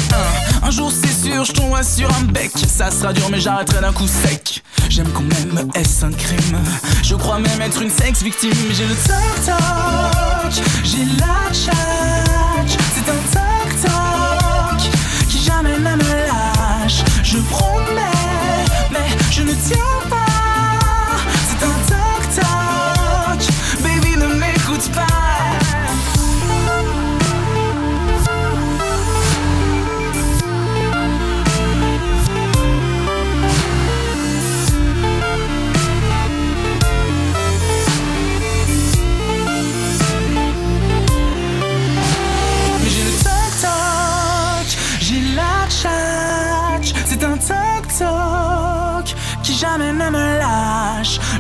[0.63, 2.51] Un, un jour c'est sûr, je tomberai sur un bec.
[2.55, 4.63] Ça sera dur, mais j'arrêterai d'un coup sec.
[4.95, 6.59] J'aime qu'on m'aime, est-ce un crime?
[7.03, 8.53] Je crois même être une sexe victime.
[8.73, 12.12] J'ai le toc toc, j'ai la tchatch.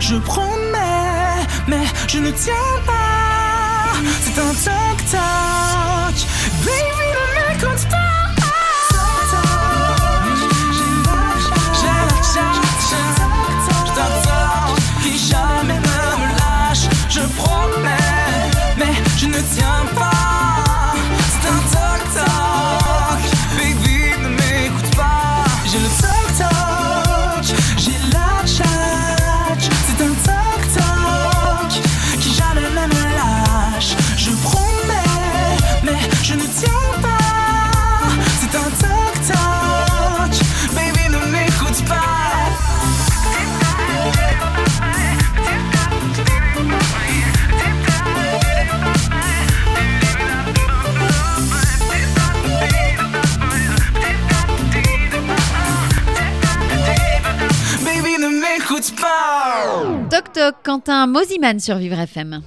[0.00, 2.52] Je promets, mais je ne tiens
[2.84, 3.98] pas.
[4.24, 4.81] C'est un toc
[60.64, 62.42] Quentin Mosiman sur Vivre FM.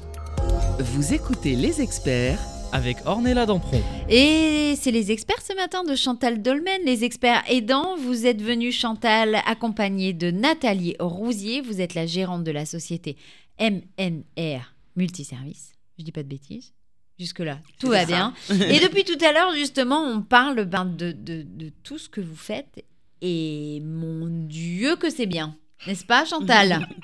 [0.79, 2.39] Vous écoutez les experts
[2.71, 3.81] Avec Ornella Dampron.
[4.09, 7.95] Et c'est les experts ce matin de Chantal Dolmen, les experts aidants.
[7.97, 11.61] Vous êtes venue, Chantal, accompagnée de Nathalie Rousier.
[11.61, 13.17] Vous êtes la gérante de la société
[13.59, 15.73] MNR Multiservice.
[15.97, 16.73] Je dis pas de bêtises.
[17.19, 18.33] Jusque-là, tout va bien.
[18.49, 22.19] Et depuis tout à l'heure, justement, on parle ben, de, de- de tout ce que
[22.21, 22.83] vous faites.
[23.21, 25.55] Et mon Dieu, que c'est bien.
[25.87, 26.85] N'est-ce pas, Chantal?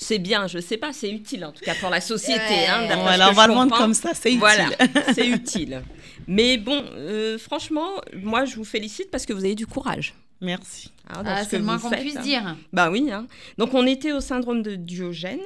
[0.00, 2.38] C'est bien, je sais pas, c'est utile en tout cas pour la société.
[2.38, 2.66] Ouais.
[2.68, 4.38] hein, on que va le comme ça, c'est utile.
[4.38, 4.68] Voilà,
[5.14, 5.82] c'est utile.
[6.28, 10.14] Mais bon, euh, franchement, moi je vous félicite parce que vous avez du courage.
[10.40, 10.92] Merci.
[11.08, 12.22] hein, Ah, ce C'est le moins qu'on puisse hein.
[12.22, 12.56] dire.
[12.72, 13.10] Bah oui.
[13.10, 13.26] hein.
[13.58, 15.40] Donc on était au syndrome de Diogène.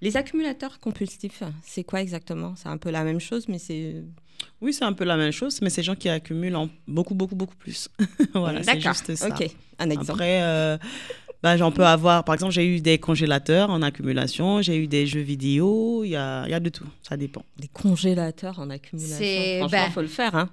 [0.00, 2.54] Les accumulateurs compulsifs, c'est quoi exactement?
[2.56, 4.02] C'est un peu la même chose, mais c'est.
[4.60, 7.36] Oui, c'est un peu la même chose, mais c'est gens qui accumulent en beaucoup, beaucoup,
[7.36, 7.88] beaucoup plus.
[8.34, 8.94] voilà, c'est D'accord.
[8.94, 9.28] juste ça.
[9.28, 10.10] Ok, un exemple.
[10.22, 10.76] Après, euh,
[11.46, 15.06] bah, j'en peux avoir, par exemple, j'ai eu des congélateurs en accumulation, j'ai eu des
[15.06, 17.44] jeux vidéo, il y a, il y a de tout, ça dépend.
[17.56, 19.16] Des congélateurs en accumulation.
[19.18, 20.34] C'est- Franchement, bah, faut le faire.
[20.34, 20.48] Hein.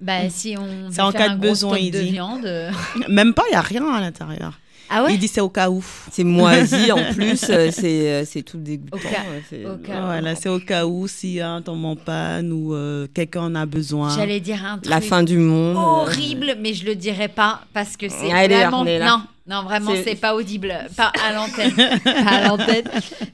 [0.00, 2.10] Bah, si on C'est en faire cas de besoin, il de dit.
[2.10, 2.44] viande.
[2.44, 2.72] euh,
[3.08, 4.58] Même pas, il n'y a rien à l'intérieur.
[4.94, 5.82] Ah ouais Il dit c'est au cas où.
[6.10, 8.96] C'est moisi en plus, euh, c'est euh, c'est tout dégoûtant.
[8.96, 12.52] Au cas- c'est- au cas- Voilà, c'est au cas où si un tombe en panne
[12.52, 14.14] ou euh, quelqu'un en a besoin.
[14.14, 15.76] J'allais dire un truc La fin du monde.
[15.76, 19.06] euh, horrible, mais je le dirais pas parce que c'est Allez, vraiment là.
[19.06, 21.74] non, non vraiment C'est- pas audible, pas à l'antenne,
[22.04, 22.84] pas à l'antenne.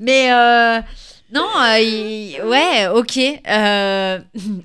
[0.00, 0.80] Mais euh,
[1.32, 3.18] non, euh, il- ouais, ok,
[3.48, 4.18] euh,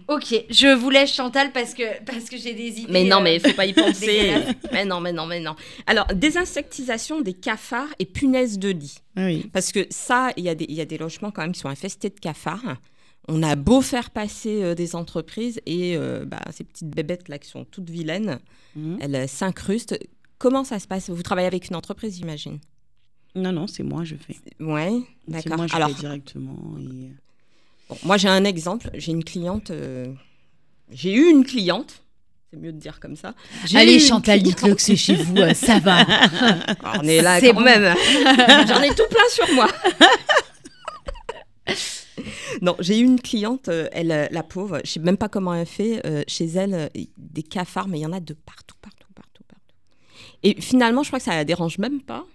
[0.07, 0.45] ok.
[0.49, 2.91] Je vous laisse Chantal parce que parce que j'ai des idées.
[2.91, 4.33] Mais non, euh, mais il faut pas y penser.
[4.71, 5.55] mais non, mais non, mais non.
[5.87, 8.95] Alors, désinsectisation des cafards et punaises de lit.
[9.17, 9.49] Oui.
[9.51, 11.59] Parce que ça, il y, a des- il y a des logements quand même qui
[11.59, 12.77] sont infestés de cafards.
[13.29, 17.37] On a beau faire passer euh, des entreprises et euh, bah, ces petites bébêtes là
[17.37, 18.39] qui sont toutes vilaines,
[18.75, 18.97] Mhm.
[19.01, 19.97] elles euh, s'incrustent.
[20.37, 21.09] Comment ça se passe?
[21.09, 22.59] Vous travaillez avec une entreprise, j'imagine?
[23.35, 24.35] Non, non, c'est moi, je fais.
[24.59, 24.91] Ouais,
[25.27, 25.57] C'est d'accord.
[25.57, 26.55] moi, je Alors, fais directement.
[26.79, 27.11] et-
[27.89, 28.89] bon, moi j'ai un exemple.
[28.93, 29.71] J'ai une cliente.
[29.71, 30.13] euh,
[30.91, 32.03] J'ai eu une cliente.
[32.51, 33.33] C'est mieux de dire comme ça.
[33.73, 36.05] Allez Chantal, dites-le que c'est chez vous, euh, ça va.
[36.99, 37.61] On est là C'est quand bon.
[37.61, 37.95] même.
[38.67, 39.67] J'en ai tout plein sur moi.
[42.61, 45.53] non, j'ai eu une cliente, euh, elle, euh, la pauvre, je sais même pas comment
[45.55, 46.05] elle fait.
[46.05, 49.02] euh, chez elle, euh, des cafards, mais il y en a de partout, partout.
[50.43, 52.25] Et finalement, je crois que ça la dérange même pas.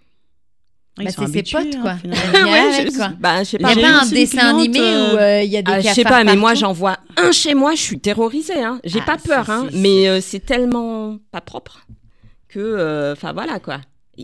[1.01, 1.97] Ils Bah, sont c'est ses potes, hein, quoi.
[1.97, 2.23] finalement.
[2.33, 3.09] Il y a Ouais, avec, je, quoi.
[3.21, 3.75] bah, je sais Il pas.
[3.75, 5.73] n'y a j'ai pas un dessin cliente, animé euh, où euh, il y a des
[5.73, 8.65] Ah, je sais pas, mais moi j'en vois un chez moi, je suis terrorisée.
[8.65, 8.81] Hein.
[8.85, 11.87] J'ai Ah, pas peur, hein, mais euh, c'est tellement pas propre
[12.49, 13.81] que, euh, enfin voilà quoi.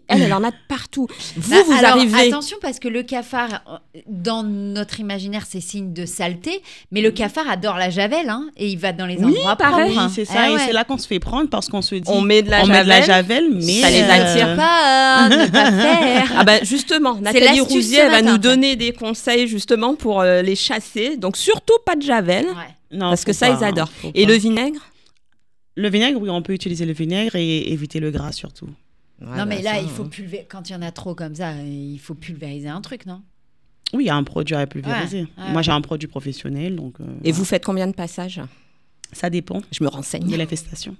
[0.08, 1.06] Elle, elle en a de partout.
[1.36, 2.28] Vous, Bah, vous alors, arrivez.
[2.28, 3.62] Attention parce que le cafard,
[3.94, 8.48] euh, dans notre imaginaire, c'est signe de saleté, mais le cafard adore la javel, hein,
[8.56, 9.92] et il va dans les Oui, endroits pareil.
[9.92, 9.98] propres.
[10.00, 10.06] hein.
[10.08, 10.34] Oui, c'est ça.
[10.38, 10.60] Ah Et ouais.
[10.66, 12.66] c'est là qu'on se fait prendre parce qu'on se dit On met de la on
[12.66, 12.76] javel.
[12.76, 16.32] met de la javel, mais Ça les euh, attire Pas, ne pas faire.
[16.38, 20.42] Ah bah justement, Nathalie Rousier elle va matin, nous donner des conseils justement pour euh,
[20.42, 21.16] les chasser.
[21.16, 22.46] Donc surtout pas de javel.
[22.46, 22.52] Ouais.
[22.90, 23.92] non, Parce que ça, pas, ils adorent.
[23.92, 24.32] faut Et pas.
[24.32, 24.80] le vinaigre?
[25.76, 28.68] Le vinaigre, oui, on peut utiliser le vinaigre et éviter le gras surtout.
[29.20, 30.08] Non, mais bah, là, ça, il faut hein.
[30.08, 30.46] pulvériser.
[30.48, 33.22] Quand il y en a trop comme ça, il faut pulvériser un truc, non?
[33.92, 35.22] Oui, il y a un produit à pulvériser.
[35.22, 35.52] Ouais, ouais.
[35.52, 38.40] Moi, j'ai un produit professionnel, donc euh, Et vous faites combien de passages?
[39.12, 40.34] ça dépend Je me de renseigne.
[40.36, 40.96] l'infestation.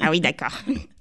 [0.00, 0.52] ah oui, d'accord.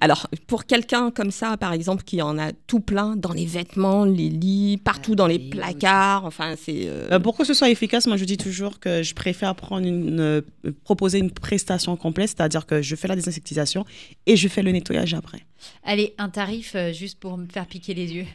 [0.00, 4.04] Alors, pour quelqu'un comme ça, par exemple, qui en a tout plein dans les vêtements,
[4.04, 6.86] les lits, partout dans les oui, placards, enfin, c'est.
[6.86, 9.86] euh, Euh, pour que ce soit efficace, moi je dis toujours que je préfère prendre
[9.86, 10.40] une, euh,
[10.84, 13.84] proposer une prestation complète, c'est-à-dire que je fais la désinsectisation
[14.26, 15.40] et je fais le nettoyage après.
[15.84, 18.26] Allez, un tarif euh, juste pour me faire piquer les yeux.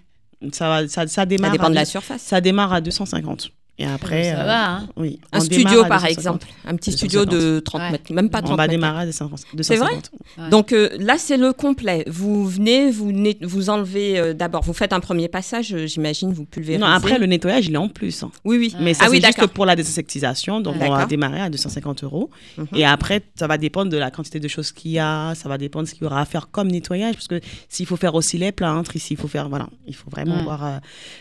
[0.52, 2.22] Ça, va, ça, ça ça démarre dépend à de la deux- surface.
[2.22, 3.50] ça démarre à 250.
[3.80, 4.88] Et après, Ça euh, va, hein.
[4.98, 5.20] oui.
[5.32, 6.10] Un on studio, par 250.
[6.10, 6.48] exemple.
[6.66, 6.98] Un petit 250.
[6.98, 7.92] studio de 30 Ouais.
[7.92, 8.72] mètres, même pas 30 On va mètres.
[8.72, 9.40] démarrer à 250.
[9.62, 10.12] C'est vrai 250.
[10.40, 10.50] Ouais.
[10.50, 12.04] Donc euh, là, c'est le complet.
[12.08, 13.12] Vous venez, vous,
[13.44, 16.80] vous enlevez euh, d'abord, vous faites un premier passage, j'imagine, vous pulvérisez.
[16.80, 18.24] Non, après, le nettoyage, il est en plus.
[18.24, 18.32] hein.
[18.46, 18.76] Oui, oui.
[18.80, 20.60] Mais ça, ah oui, c'est juste pour la désinsectisation.
[20.60, 22.32] Donc, on va démarrer à 250 euros.
[22.58, 22.68] Mhm.
[22.76, 25.34] Et après, ça va dépendre de la quantité de choses qu'il y a.
[25.36, 27.14] Ça va dépendre de ce qu'il y aura à faire comme nettoyage.
[27.14, 29.50] Parce que s'il faut faire aussi les plaintes, ici, il faut faire.
[29.50, 30.44] Voilà, il faut vraiment Ouais.
[30.44, 30.80] voir.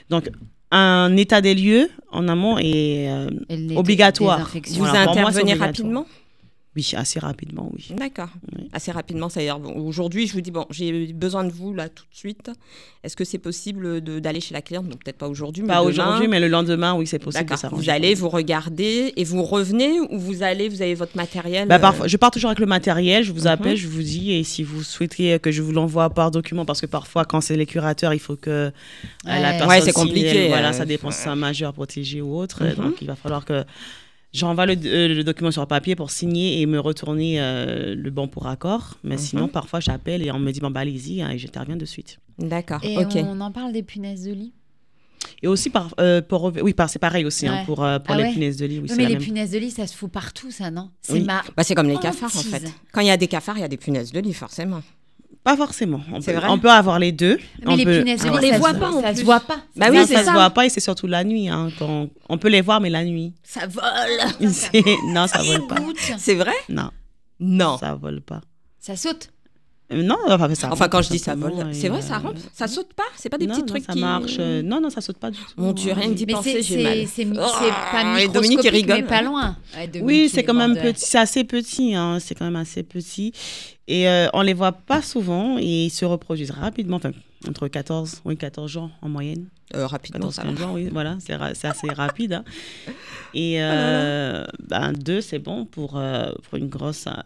[0.09, 0.31] donc,
[0.71, 3.29] un état des lieux en amont est euh,
[3.77, 4.51] obligatoire.
[4.53, 6.07] Vous Voilà, intervenez rapidement?
[6.77, 7.89] Oui, assez rapidement, oui.
[7.97, 8.29] D'accord.
[8.55, 8.69] Oui.
[8.75, 12.05] Assez rapidement, c'est-à-dire bon, aujourd'hui, je vous dis bon, j'ai besoin de vous là tout
[12.13, 12.51] de suite.
[13.03, 14.87] Est-ce que c'est possible d'aller chez la cliente?
[14.89, 17.49] Donc peut-être pas aujourd'hui, mais Pas aujourd'hui, mais le lendemain, oui, c'est possible.
[17.49, 17.75] de.
[17.75, 21.67] Vous allez, vous regardez et vous revenez ou vous allez, vous avez votre matériel.
[21.67, 23.47] Bah, euh, parfois, je pars toujours avec le matériel, je vous Mhm.
[23.47, 26.81] appelle, je vous dis, et si vous souhaitez que je vous l'envoie par document, parce
[26.83, 28.71] que parfois, quand c'est les curateurs, il faut que euh,
[29.25, 29.41] la Ouais.
[29.43, 32.37] personne Ouais, c'est compliqué, elle- voilà, euh, ça dépend si c'est un majeur protégé ou
[32.37, 32.63] autre.
[32.65, 32.75] Mhm.
[32.75, 33.65] Donc, il va falloir que
[34.37, 38.29] j'envoie le, euh, le document sur papier pour signer et me retourner euh, le bon
[38.29, 38.99] pour accord.
[39.03, 39.21] Mais Mhm.
[39.21, 42.19] sinon, parfois, j'appelle et on me dit, bon, bah, allez-y, hein, et j'interviens de suite.
[42.39, 42.81] D'accord.
[42.85, 43.17] Et ok.
[43.17, 44.53] on en parle des punaises de lit?
[45.43, 48.19] Et aussi, par, euh, pour, oui, par- c'est pareil aussi, hein, pour, euh, pour Ah
[48.19, 48.77] les ouais punaises de lit.
[48.77, 49.23] Oui, Oui, c'est mais la les même.
[49.25, 50.91] punaises de lit, ça se fout partout, ça, non?
[51.03, 51.21] C'est Oui.
[51.25, 51.43] ma...
[51.57, 52.65] Bah, c'est comme les Oh, cafards en fait.
[52.93, 54.83] Quand il y a des cafards, il y a des punaises de lit forcément.
[55.47, 56.01] Pas forcément.
[56.13, 57.39] On peut, vrai on peut avoir les deux.
[57.61, 59.21] Mais on les peut- punaises On les voit pas, plus.
[59.21, 59.59] se voit pas.
[59.77, 60.25] Bah oui, ça, ça.
[60.25, 61.49] se voit pas et c'est surtout la nuit.
[61.49, 62.09] Hein, quand...
[62.29, 63.33] On peut les voir, mais la nuit.
[63.45, 64.51] Ça vole.
[64.53, 65.77] C'est- non, ça vole pas.
[66.19, 66.51] C'est vrai?
[66.69, 66.91] Non,
[67.39, 67.79] Non.
[67.79, 68.41] ça vole pas.
[68.81, 69.29] Ça saute.
[69.93, 72.19] Euh, Non, enfin, ça Enfin, rampe, quand je dis ça vole, et, c'est vrai, ça
[72.19, 72.37] rampe.
[72.53, 74.37] Ça saute pas C'est pas des non, petits non, trucs ça qui marche.
[74.41, 75.45] euh, Non, non, ça saute pas du tout.
[75.57, 76.93] Mon Dieu, rien que d'y Mais penser, c'est j'ai mal.
[76.95, 77.47] c'est- c'est mi- Oh,
[77.93, 79.07] pas et microscopique, mais rigole.
[79.07, 79.57] pas loin.
[79.77, 82.83] Ouais, Oui, c'est est quand même petit, c'est assez petit, hein, c'est quand même assez
[82.83, 83.33] petit.
[83.87, 87.13] Et euh, on les voit pas souvent et ils se reproduisent rapidement, enfin,
[87.49, 89.47] entre 14, oui, 14 jours en moyenne.
[89.75, 90.49] Euh, rapidement, 14, ça va.
[90.51, 92.35] 15 jours, oui, voilà, c'est ra- c'est assez rapide.
[92.35, 92.45] hein.
[93.35, 97.07] Et Oh euh, ben, deux, c'est bon pour, euh, pour une grosse.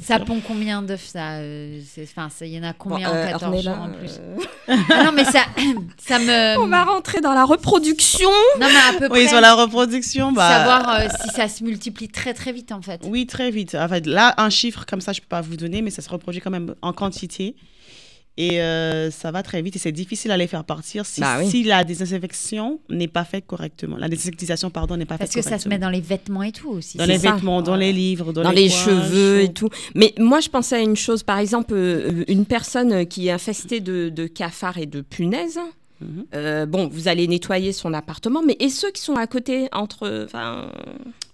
[0.00, 3.30] Ça pond combien d'œufs, ça euh, Enfin, il y en a combien Bon, euh, en
[3.32, 4.36] 14 Ornella, jours en plus euh,
[4.90, 5.40] Ah Non, mais ça,
[5.98, 6.60] ça me...
[6.60, 8.28] On va rentrer dans la reproduction.
[8.60, 10.48] Non, mais à peu Oui, près, sur la reproduction, bah.
[10.48, 13.00] savoir euh, si ça se multiplie très très vite, en fait.
[13.06, 13.74] Oui, très vite.
[13.74, 16.10] En fait, là, un chiffre comme ça, je peux pas vous donner, mais ça se
[16.10, 17.56] reproduit quand même en quantité.
[18.40, 21.38] Et euh, ça va très vite et c'est difficile à les faire partir si, Bah
[21.40, 21.50] oui.
[21.50, 23.96] si la désinfection n'est pas faite correctement.
[23.96, 26.52] La désinsectisation, pardon, n'est pas Parce faite que ça se met dans les vêtements et
[26.52, 26.98] tout aussi.
[26.98, 27.32] dans les ça.
[27.32, 29.68] vêtements, dans les livres, dans, dans les, cheveux et tout.
[29.96, 33.80] Mais moi, je pensais à une chose, par exemple, euh, une personne qui est infestée
[33.80, 35.58] de, de cafards et de punaises.
[36.00, 36.26] Mhm.
[36.34, 40.26] euh, bon, vous allez nettoyer son appartement, mais et ceux qui sont à côté, entre,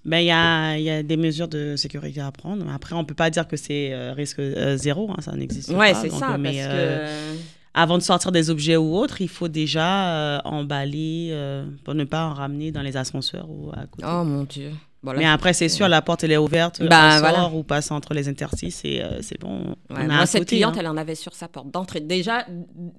[0.05, 2.65] Ben, il y a, y a des mesures de sécurité à prendre.
[2.73, 5.93] Après, on peut pas dire que c'est euh, risque euh, zéro, hein, ça n'existe ouais,
[5.93, 6.01] pas.
[6.01, 7.39] c'est Donc, ça, mais, parce que
[7.75, 11.37] avant de sortir des objets ou autres, il faut déjà emballer
[11.85, 14.07] pour ne pas en ramener dans les ascenseurs ou à côté.
[14.07, 14.71] oh mon dieu.
[15.05, 16.83] Bon, là, Mais après, c'est sûr, la porte, elle est ouverte.
[16.83, 17.37] Bah, on voilà.
[17.39, 19.59] sort ou passe entre les interstices et euh, c'est bon.
[19.61, 20.81] Ouais, on a moi, à cette côté, cliente, hein.
[20.81, 22.01] elle en avait sur sa porte d'entrée.
[22.01, 22.47] Déjà,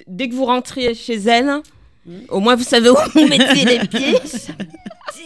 [0.08, 1.62] dès que vous rentriez chez elle,
[2.08, 2.12] Mm.
[2.30, 4.14] au moins vous savez où vous mettez les pieds.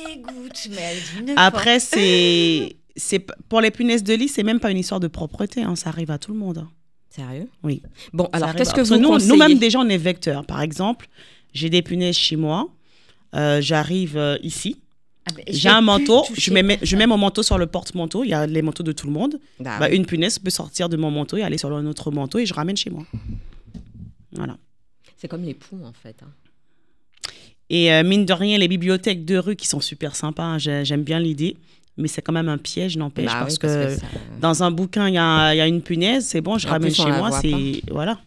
[0.08, 2.78] Dégoûte, mais elle dit Après, c'est.
[2.96, 5.62] c'est Pour les punaises de lit, c'est même pas une histoire de propreté.
[5.64, 6.66] hein, Ça arrive à tout le monde.
[7.10, 7.50] Sérieux?
[7.64, 7.82] Oui.
[8.14, 9.32] Bon, alors qu'est-ce que vous nous, conseillez?
[9.32, 10.46] nous-mêmes, déjà, on est vecteurs.
[10.46, 11.08] Par exemple,
[11.54, 12.70] j'ai des punaises chez moi.
[13.36, 14.80] euh, J'arrive euh, ici.
[15.38, 16.24] Ah, J'ai un manteau.
[16.34, 16.98] Je mets, je personne.
[17.00, 18.24] mets mon manteau sur le porte-manteau.
[18.24, 19.40] Il y a les manteaux de tout le monde.
[19.66, 19.96] Ah Bah, oui.
[19.98, 22.54] une punaise peut sortir de mon manteau et aller sur un autre manteau et je
[22.54, 23.04] ramène chez moi.
[24.34, 24.58] Voilà.
[25.18, 26.16] C'est comme les poux, en fait.
[26.24, 26.30] hein.
[27.70, 30.84] Et euh, mine de rien, les bibliothèques de rue qui sont super sympas, hein, j'ai-
[30.86, 31.56] j'aime bien l'idée,
[31.98, 34.06] mais c'est quand même un piège, n'empêche, Bah parce, oui, que, ça-
[34.42, 36.72] dans un bouquin, il y, a il y a une punaise, c'est bon, je En
[36.72, 37.82] ramène plus, chez moi, c'est.
[37.92, 38.20] Voilà.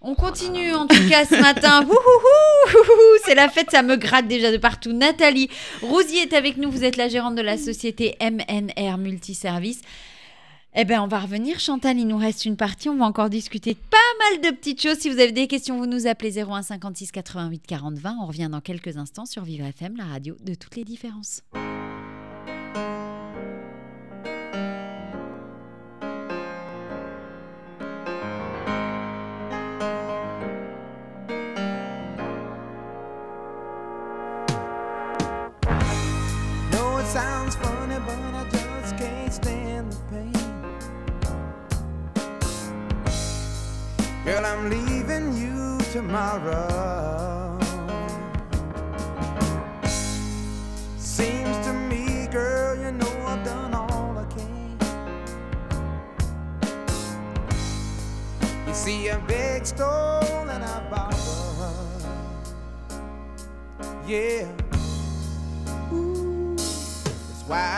[0.00, 1.84] On continue en tout cas ce matin.
[3.24, 4.92] C'est la fête, ça me gratte déjà de partout.
[4.92, 5.50] Nathalie
[5.82, 6.70] Rousier est avec nous.
[6.70, 9.80] Vous êtes la gérante de la société MNR Multiservice.
[10.74, 11.58] Eh bien, on va revenir.
[11.58, 12.88] Chantal, il nous reste une partie.
[12.88, 13.96] On va encore discuter de pas
[14.30, 14.98] mal de petites choses.
[14.98, 18.16] Si vous avez des questions, vous nous appelez 01 56 88 40 20.
[18.22, 21.42] On revient dans quelques instants sur Vivre FM, la radio de toutes les différences.
[45.98, 47.58] Tomorrow.
[50.96, 54.78] Seems to me, girl, you know I've done all I can.
[58.68, 61.74] You see a big stone and I borrow.
[64.06, 64.46] Yeah.
[67.48, 67.77] why I'm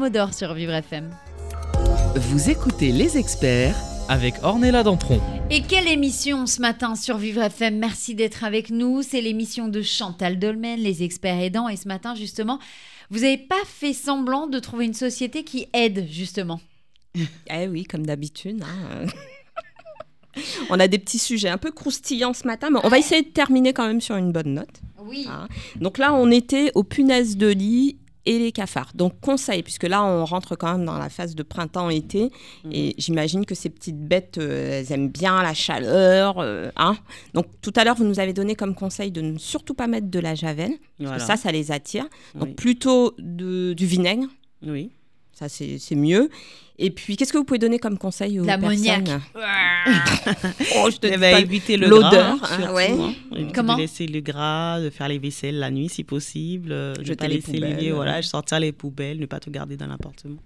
[0.00, 1.10] Commodore sur Vivre FM.
[2.16, 3.76] Vous écoutez les experts
[4.08, 5.20] Avec Ornella Dampron.
[5.50, 9.02] Et quelle émission ce matin sur Vivre FM Merci d'être avec nous.
[9.02, 11.68] C'est l'émission de Chantal Dolmen, les experts aidants.
[11.68, 12.58] Et ce matin, justement,
[13.10, 16.62] vous n'avez pas fait semblant de trouver une société qui aide, justement.
[17.50, 18.62] Eh oui, comme d'habitude.
[18.62, 19.04] hein.
[20.70, 23.28] on a des petits sujets un peu croustillants ce matin, mais on va essayer de
[23.28, 24.80] terminer quand même sur une bonne note.
[25.04, 25.26] Oui.
[25.28, 25.46] Ah.
[25.78, 28.92] Donc là, on était aux punaises de lit et les cafards.
[28.94, 32.30] Donc conseil, puisque là, on rentre quand même dans la phase de printemps-été,
[32.70, 36.38] et j'imagine que ces petites bêtes, euh, elles aiment bien la chaleur.
[36.38, 36.96] euh, hein.
[37.34, 40.08] Donc tout à l'heure, vous nous avez donné comme conseil de ne surtout pas mettre
[40.08, 42.04] de la javel, parce que ça, ça les attire.
[42.34, 42.54] Donc Oui.
[42.54, 44.26] plutôt de- du vinaigre.
[44.66, 44.90] Oui.
[45.40, 46.28] Ça, c'est c'est mieux.
[46.78, 49.04] Et puis, qu'est-ce que vous pouvez donner comme conseil aux L'ammoniac.
[49.04, 49.20] personnes
[50.76, 52.90] Oh, je te Eh dis ben, pas éviter le l'odeur, hein, ouais.
[52.92, 53.48] hein.
[53.54, 57.14] Comment de laisser le gras, de faire les vaisselles la nuit si possible, euh, ne
[57.14, 60.38] pas les laisser les voilà, sortir les poubelles, ne pas tout garder dans l'appartement.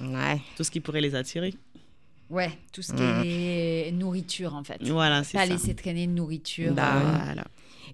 [0.00, 0.40] Ouais.
[0.56, 1.54] Tout ce qui pourrait les attirer.
[2.28, 3.22] Ouais, tout ce qui Mmh.
[3.24, 4.78] est nourriture, en fait.
[4.82, 5.52] Voilà, c'est Pas ça.
[5.52, 6.72] laisser traîner de nourriture.
[6.72, 7.44] Bah, euh, Voilà.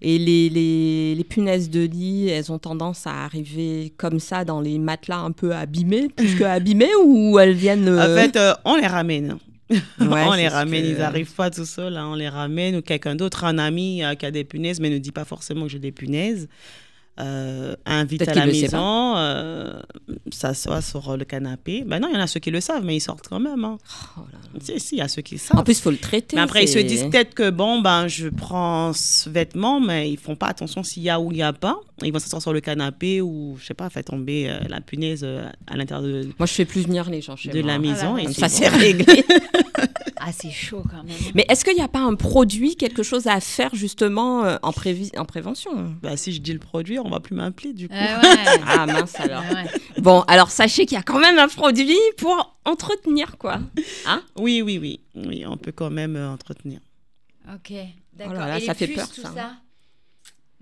[0.05, 4.61] Et les, les, les punaises de lit, elles ont tendance à arriver comme ça dans
[4.61, 7.89] les matelas un peu abîmés, plus que abîmés, ou elles viennent.
[7.89, 9.37] En euh, fait, euh, on les ramène.
[9.71, 12.83] ouais, on les ramène, que- ils n'arrivent pas tout seuls, hein, on les ramène, ou
[12.83, 15.71] quelqu'un d'autre, un ami euh, qui a des punaises, mais ne dit pas forcément que
[15.71, 16.49] j'ai des punaises.
[17.17, 19.81] invite à la maison, euh,
[20.31, 21.85] s'assoit sur le canapé.
[21.87, 23.65] Ben non, il y en a ceux qui le savent, mais ils sortent quand même.
[23.65, 23.79] Hein.
[24.17, 24.61] Oh là là.
[24.63, 25.59] Si, si, il y a ceux qui le savent.
[25.59, 26.37] En plus, il faut le traiter.
[26.37, 30.19] mais après, ils se disent peut-être que bon, ben, je prends ce vêtement, mais ils
[30.19, 31.79] font pas attention s'il y a ou il n'y a pas.
[32.03, 35.21] Ils vont s'asseoir sur le canapé ou, je sais pas, faire tomber euh, la punaise
[35.25, 37.73] euh, à l'intérieur de, Moi, je fais plus venir les gens chez de moi.
[37.73, 38.17] la maison.
[38.17, 38.55] là, et Comme c'est ça, bon.
[38.55, 39.25] c'est réglé.
[40.25, 41.17] Ah, c'est chaud quand même.
[41.35, 44.71] Mais est-ce qu'il n'y a pas un produit, quelque chose à faire justement euh, en,
[44.71, 45.95] prévi- en prévention?
[46.03, 47.95] Bah, si je dis le produit, on va plus m'appeler du coup.
[47.95, 48.61] Euh, ouais.
[48.67, 49.43] Ah mince alors.
[49.43, 49.71] Ouais, ouais.
[49.99, 53.59] Bon, alors sachez qu'il y a quand même un produit pour entretenir quoi.
[54.37, 55.01] Oui, oui, oui.
[55.17, 56.79] Oui, on peut quand même euh, entretenir.
[57.53, 57.73] Ok,
[58.13, 58.35] d'accord.
[58.37, 59.33] Oh là là, Et ça les fait puces, peur, tout ça.
[59.35, 59.51] ça?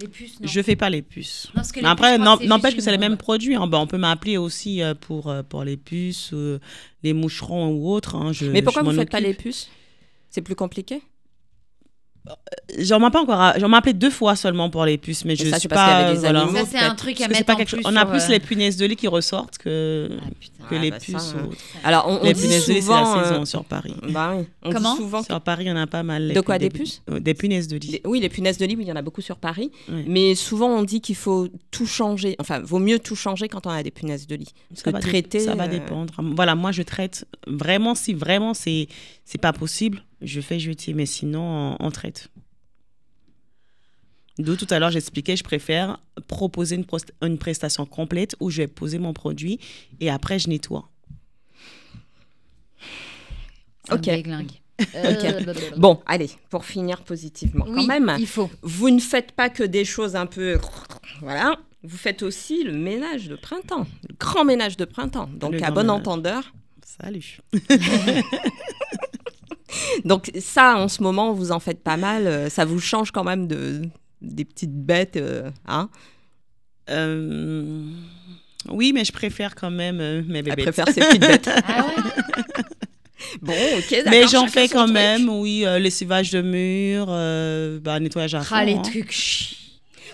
[0.00, 0.46] Les puces, non.
[0.48, 1.46] Je fais pas les puces.
[1.48, 3.54] Non, parce que Mais les après, n'empêche que c'est les mêmes produits.
[3.56, 3.66] hein.
[3.66, 6.58] Ben, on peut m'appeler aussi euh, pour, euh, pour les puces, euh,
[7.02, 8.14] les moucherons ou autres.
[8.16, 8.32] hein.
[8.32, 9.68] Je- Mais pourquoi je vous m'en faites pas les puces?
[10.30, 11.02] C'est plus compliqué?
[12.78, 13.40] J'en m'a pas encore.
[13.40, 15.80] à- J'en m'a appelé deux fois seulement pour les puces, mais je ça, suis parce
[15.80, 15.96] y pas.
[15.96, 16.42] avait des voilà.
[16.42, 16.58] animaux.
[16.58, 17.82] Ça, c'est un truc à mettre pas en quelque plus.
[17.86, 20.59] On a plus euh, les punaises de lit qui ressortent que, Ah, putain.
[20.70, 21.34] Que Ah, les bah, puces.
[21.36, 21.58] euh, ou autres.
[21.84, 23.14] Alors on, on les dit punaises de lit, c'est souvent.
[23.14, 23.94] la euh, saison sur Paris.
[24.10, 24.44] Bah oui.
[24.62, 26.32] On dit Comment souvent Sur Paris, il y en a pas mal.
[26.32, 28.00] De quoi, des puces euh, Des punaises de lit.
[28.04, 29.70] Oui, les punaises de lit, oui, il y en a beaucoup sur Paris.
[30.06, 32.36] Mais souvent, on dit qu'il faut tout changer.
[32.38, 34.52] Enfin, vaut mieux tout changer quand on a des punaises de lit.
[34.70, 35.40] Parce Ça que traiter.
[35.40, 36.14] ça va euh, dépendre.
[36.36, 38.86] Voilà, moi je traite vraiment si vraiment c'est
[39.24, 42.28] c'est pas possible, je fais jeter, mais sinon on, on traite.
[44.40, 46.84] D'où tout à l'heure j'expliquais, je préfère proposer une,
[47.22, 49.58] une prestation complète où je vais poser mon produit
[50.00, 50.88] et après je nettoie.
[53.90, 54.08] Ok.
[54.94, 58.48] Euh, Bon, allez, pour finir positivement, Oui, quand même, il faut.
[58.62, 60.58] vous ne faites pas que des choses un peu.
[61.20, 61.56] Voilà.
[61.82, 65.28] Vous faites aussi le ménage de printemps, le grand ménage de printemps.
[65.34, 65.96] Donc, Le à bon ménage.
[65.98, 66.52] entendeur.
[67.02, 67.40] Salut.
[70.04, 72.26] Donc, ça, en ce moment, vous en faites pas mal.
[72.26, 73.82] euh, Ça vous change quand même de,
[74.22, 75.16] des petites bêtes.
[75.16, 75.88] euh, hein
[76.90, 77.84] Euh,
[78.68, 80.62] Oui, mais je préfère quand même euh, mes Elle bébés.
[80.64, 81.48] préfère ces petites bêtes.
[81.66, 81.86] Ah
[83.42, 84.10] Bon, ok, d'accord.
[84.10, 84.94] Mais j'en fais quand truc.
[84.94, 88.54] même, oui, euh, lessivage de murs, euh, bah, nettoyage à fond.
[88.56, 88.82] Ah, les hein.
[88.82, 89.56] trucs chi-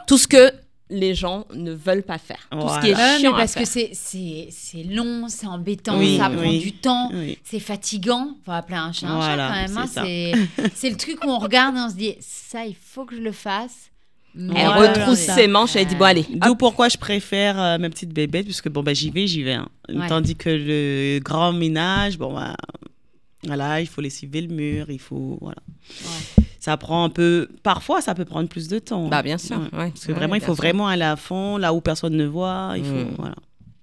[0.07, 0.53] Tout ce que
[0.91, 2.47] les gens ne veulent pas faire.
[2.51, 3.69] Tout ce qui est mais chiant à parce que faire.
[3.69, 6.59] c'est c'est c'est long, c'est embêtant, Oui, ça prend oui.
[6.61, 7.39] du temps, Oui.
[7.45, 8.37] c'est fatigant.
[8.45, 9.79] Faut appeler un chat un chat quand même.
[9.79, 9.87] hein.
[9.87, 13.17] c'est c'est le truc où on regarde et on se dit ça, il faut que
[13.17, 13.91] je le fasse.
[14.39, 16.26] Elle retrousse ses manches et elle dit bon allez.
[16.45, 19.55] D'où pourquoi je préfère euh, mes petites bébêtes, puisque bon, bah, j'y vais, j'y vais.
[19.55, 19.68] hein.
[19.89, 20.07] Ouais.
[20.09, 22.55] Tandis que le grand ménage, bon, bah,
[23.45, 25.39] voilà, il faut lessiver le mur, il faut.
[25.41, 25.57] Voilà.
[26.61, 27.49] Ça prend un peu.
[27.62, 29.09] Parfois, ça peut prendre plus de temps.
[29.09, 29.57] Bah bien sûr.
[29.59, 29.78] Ouais.
[29.78, 29.91] ouais.
[29.91, 30.55] Parce que Ouais, vraiment, il faut sûr.
[30.57, 32.74] vraiment aller à fond, là où personne ne voit.
[32.76, 32.93] Il faut.
[32.95, 33.14] Mm.
[33.18, 33.34] Voilà.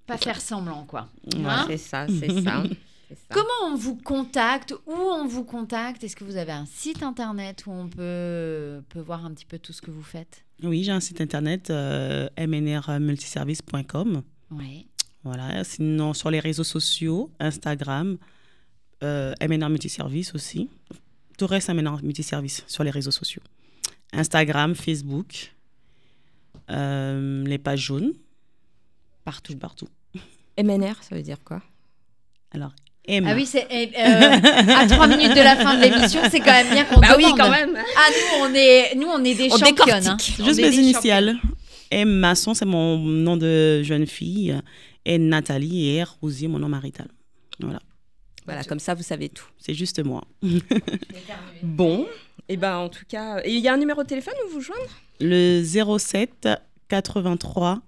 [0.05, 1.07] Pas faire semblant quoi.
[1.33, 1.41] Ouais.
[1.47, 1.65] Hein?
[1.69, 2.63] C'est ça, c'est ça.
[3.15, 3.33] ça.
[3.33, 4.73] Comment on vous contacte?
[4.85, 6.03] Où on vous contacte?
[6.03, 9.59] Est-ce que vous avez un site internet où on peut, peut voir un petit peu
[9.59, 10.43] tout ce que vous faites?
[10.63, 14.23] Oui, j'ai un site internet, euh, mnrmultiservice.com.
[14.51, 14.87] Oui.
[15.23, 15.63] Voilà.
[15.63, 18.17] Sinon, sur les réseaux sociaux, Instagram,
[19.03, 20.69] euh, MNR Multiservice aussi.
[21.37, 23.41] Tout reste MNR Multiservice sur les réseaux sociaux.
[24.13, 25.53] Instagram, Facebook,
[26.69, 28.13] euh, les pages jaunes,
[29.25, 29.87] partout, partout.
[30.57, 31.61] MNR, ça veut dire quoi?
[32.51, 32.73] Alors,
[33.05, 33.25] M.
[33.27, 36.51] Ah oui, c'est eh, euh, à trois minutes de la fin de l'émission, c'est quand
[36.53, 37.37] même bien qu'on Bah oui, demande.
[37.37, 37.75] quand même.
[37.97, 40.07] Ah nous on est nous on est des On championnes.
[40.07, 40.17] hein.
[40.19, 41.35] juste mes des initiales.
[41.91, 42.09] M.
[42.09, 44.57] Masson, c'est mon nom de jeune fille.
[45.05, 45.27] N.
[45.27, 46.15] Nathalie et R.
[46.21, 47.07] Rousier, mon nom marital.
[47.59, 47.79] Voilà.
[48.45, 49.45] Voilà, comme ça, vous savez tout.
[49.59, 50.23] C'est juste moi.
[51.61, 52.07] Bon,
[52.49, 54.61] et ben en tout cas, et il y a un numéro de téléphone où vous
[54.61, 54.81] joindre?
[55.19, 56.47] Le 07
[56.89, 57.81] 83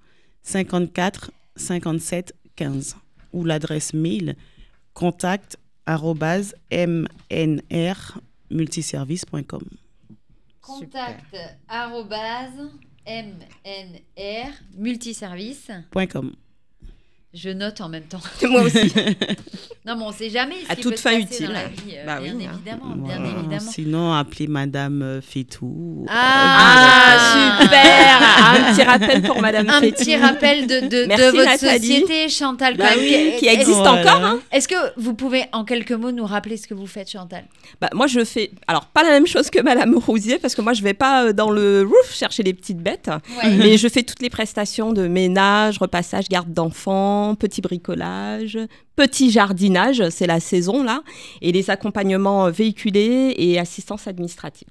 [0.43, 2.95] 54 57 15
[3.34, 4.36] ou l'adresse mail
[4.96, 9.62] contact arobase mnrmultiservice.com.
[10.62, 11.36] Contact
[11.68, 12.72] arrobase
[13.06, 15.86] MNR multiservice.
[15.91, 16.32] Point com.
[17.36, 18.22] Je note en même temps.
[18.50, 18.92] Moi aussi.
[19.88, 21.46] Non, mais on sait jamais ce À toute peut fin utile.
[21.46, 22.52] dans la vie, euh, Bah bien oui, hein.
[22.56, 23.38] évidemment, bien Voilà.
[23.40, 23.72] évidemment.
[23.72, 26.08] Sinon, appelez Madame euh, Fétou.
[26.10, 28.20] Ah, super
[28.70, 29.98] Un petit rappel pour Madame Un Fétou.
[30.04, 31.82] petit rappel de, de, votre Nathalie.
[31.82, 32.78] société, Chantal.
[32.78, 33.38] Bah quand oui, même.
[33.40, 34.02] qui Est-ce- existe Voilà.
[34.02, 34.24] encore.
[34.24, 37.44] Hein Est-ce que vous pouvez en quelques mots nous rappeler ce que vous faites, Chantal?
[37.80, 40.74] Bah, moi, je fais, alors pas la même chose que Madame Rousier, parce que moi,
[40.74, 43.10] je vais pas euh, dans le roof chercher les petites bêtes,
[43.44, 48.60] mais je fais toutes les prestations de ménage, repassage, garde d'enfants, petit bricolage,
[48.96, 51.02] petit jardinage, c'est la saison là,
[51.42, 54.68] et les accompagnements euh, véhiculés et assistance administrative.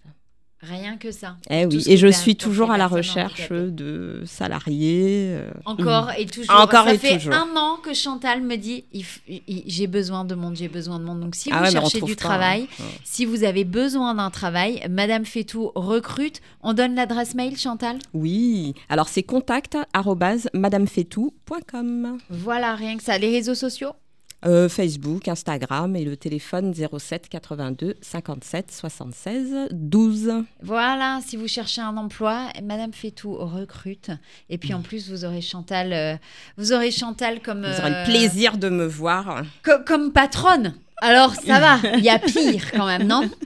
[0.69, 1.37] Rien que ça.
[1.51, 5.29] Eh oui, et je suis toujours à la recherche de salariés.
[5.31, 6.55] euh, Encore et toujours.
[6.59, 7.35] Encore ça et fait toujours.
[7.35, 8.85] un an que Chantal me dit
[9.67, 11.21] j'ai besoin de monde, j'ai besoin de monde.
[11.21, 12.85] Donc si Ah vous ouais, on cherchez du pas, travail, hein.
[13.05, 16.41] si vous avez besoin d'un travail, Madame Fétou recrute.
[16.63, 17.99] On donne l'adresse mail, Chantal?
[18.15, 22.19] Oui, alors c'est contact arobase madamefetou.com.
[22.31, 23.19] Voilà, rien que ça.
[23.19, 23.91] Les réseaux sociaux?
[24.47, 30.33] Euh, Facebook, Instagram et le téléphone 07 82 57 76 12.
[30.63, 34.11] Voilà, si vous cherchez un emploi, Madame Fétou recrute.
[34.51, 36.17] Et puis en plus, vous aurez Chantal, euh,
[36.59, 39.45] vous aurez Chantal comme Vous aurez euh, le plaisir de me voir.
[39.65, 40.75] co- comme patronne.
[41.01, 43.23] Alors ça va, il y a pire quand même, non?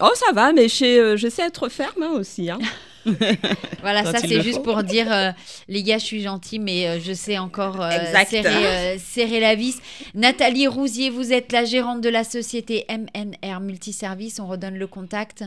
[0.00, 2.48] Oh, ça va, mais chez, euh, je sais être ferme hein, aussi.
[2.50, 2.58] hein.
[3.80, 4.62] Voilà, Quand ça c'est juste faut.
[4.62, 5.30] pour dire, euh,
[5.68, 7.90] les gars, je suis gentille, mais euh, je sais encore euh,
[8.28, 9.78] serrer, euh, serrer la vis.
[10.14, 14.40] Nathalie Rousier, vous êtes la gérante de la société MNR Multiservice.
[14.40, 15.44] On redonne le contact.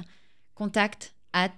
[0.55, 1.49] Contact at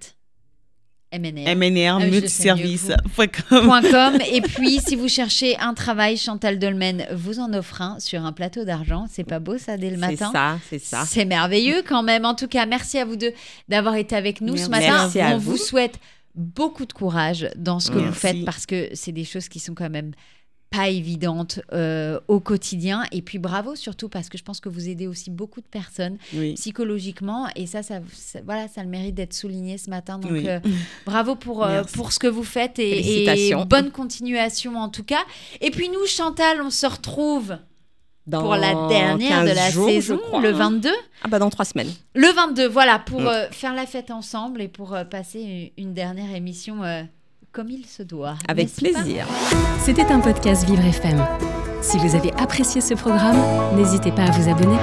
[1.18, 1.56] MNR.
[1.56, 4.18] MNR Ah multiservice.com.
[4.32, 8.32] Et puis, si vous cherchez un travail, Chantal Dolmen vous en offre un sur un
[8.32, 9.06] plateau d'argent.
[9.10, 10.30] C'est pas beau ça dès le C'est matin?
[10.32, 11.04] ça, c'est ça.
[11.06, 12.24] C'est merveilleux quand même.
[12.24, 13.32] En tout cas, merci à vous deux
[13.68, 14.98] d'avoir été avec nous ce matin.
[15.02, 15.52] Merci à On vous.
[15.52, 15.98] vous souhaite
[16.34, 19.74] beaucoup de courage dans ce que vous faites parce que c'est des choses qui sont
[19.74, 20.12] quand même
[20.70, 23.04] pas évidentes euh, au quotidien.
[23.12, 26.18] Et puis bravo surtout parce que je pense que vous aidez aussi beaucoup de personnes
[26.34, 26.54] Oui.
[26.54, 30.18] psychologiquement et ça, ça, ça- voilà, ça a le mérite d'être souligné ce matin.
[30.18, 30.48] Donc Oui.
[30.48, 30.58] euh,
[31.06, 35.22] bravo pour, euh, pour ce que vous faites et, bonne continuation en tout cas.
[35.60, 37.56] Et puis nous, Chantal, on se retrouve
[38.26, 40.52] Dans pour la dernière de 15 la jours, saison, crois, le hein.
[40.70, 40.90] 22.
[41.22, 41.92] Ah bah dans trois semaines.
[42.16, 43.48] Le 22, voilà, pour Mm.
[43.52, 46.82] faire la fête ensemble et pour passer une, une dernière émission
[47.54, 48.34] comme il se doit.
[48.48, 49.26] Avec plaisir.
[49.78, 51.24] C'était un podcast Vivre FM.
[51.82, 53.38] Si vous avez apprécié ce programme,
[53.76, 54.76] n'hésitez pas à vous abonner.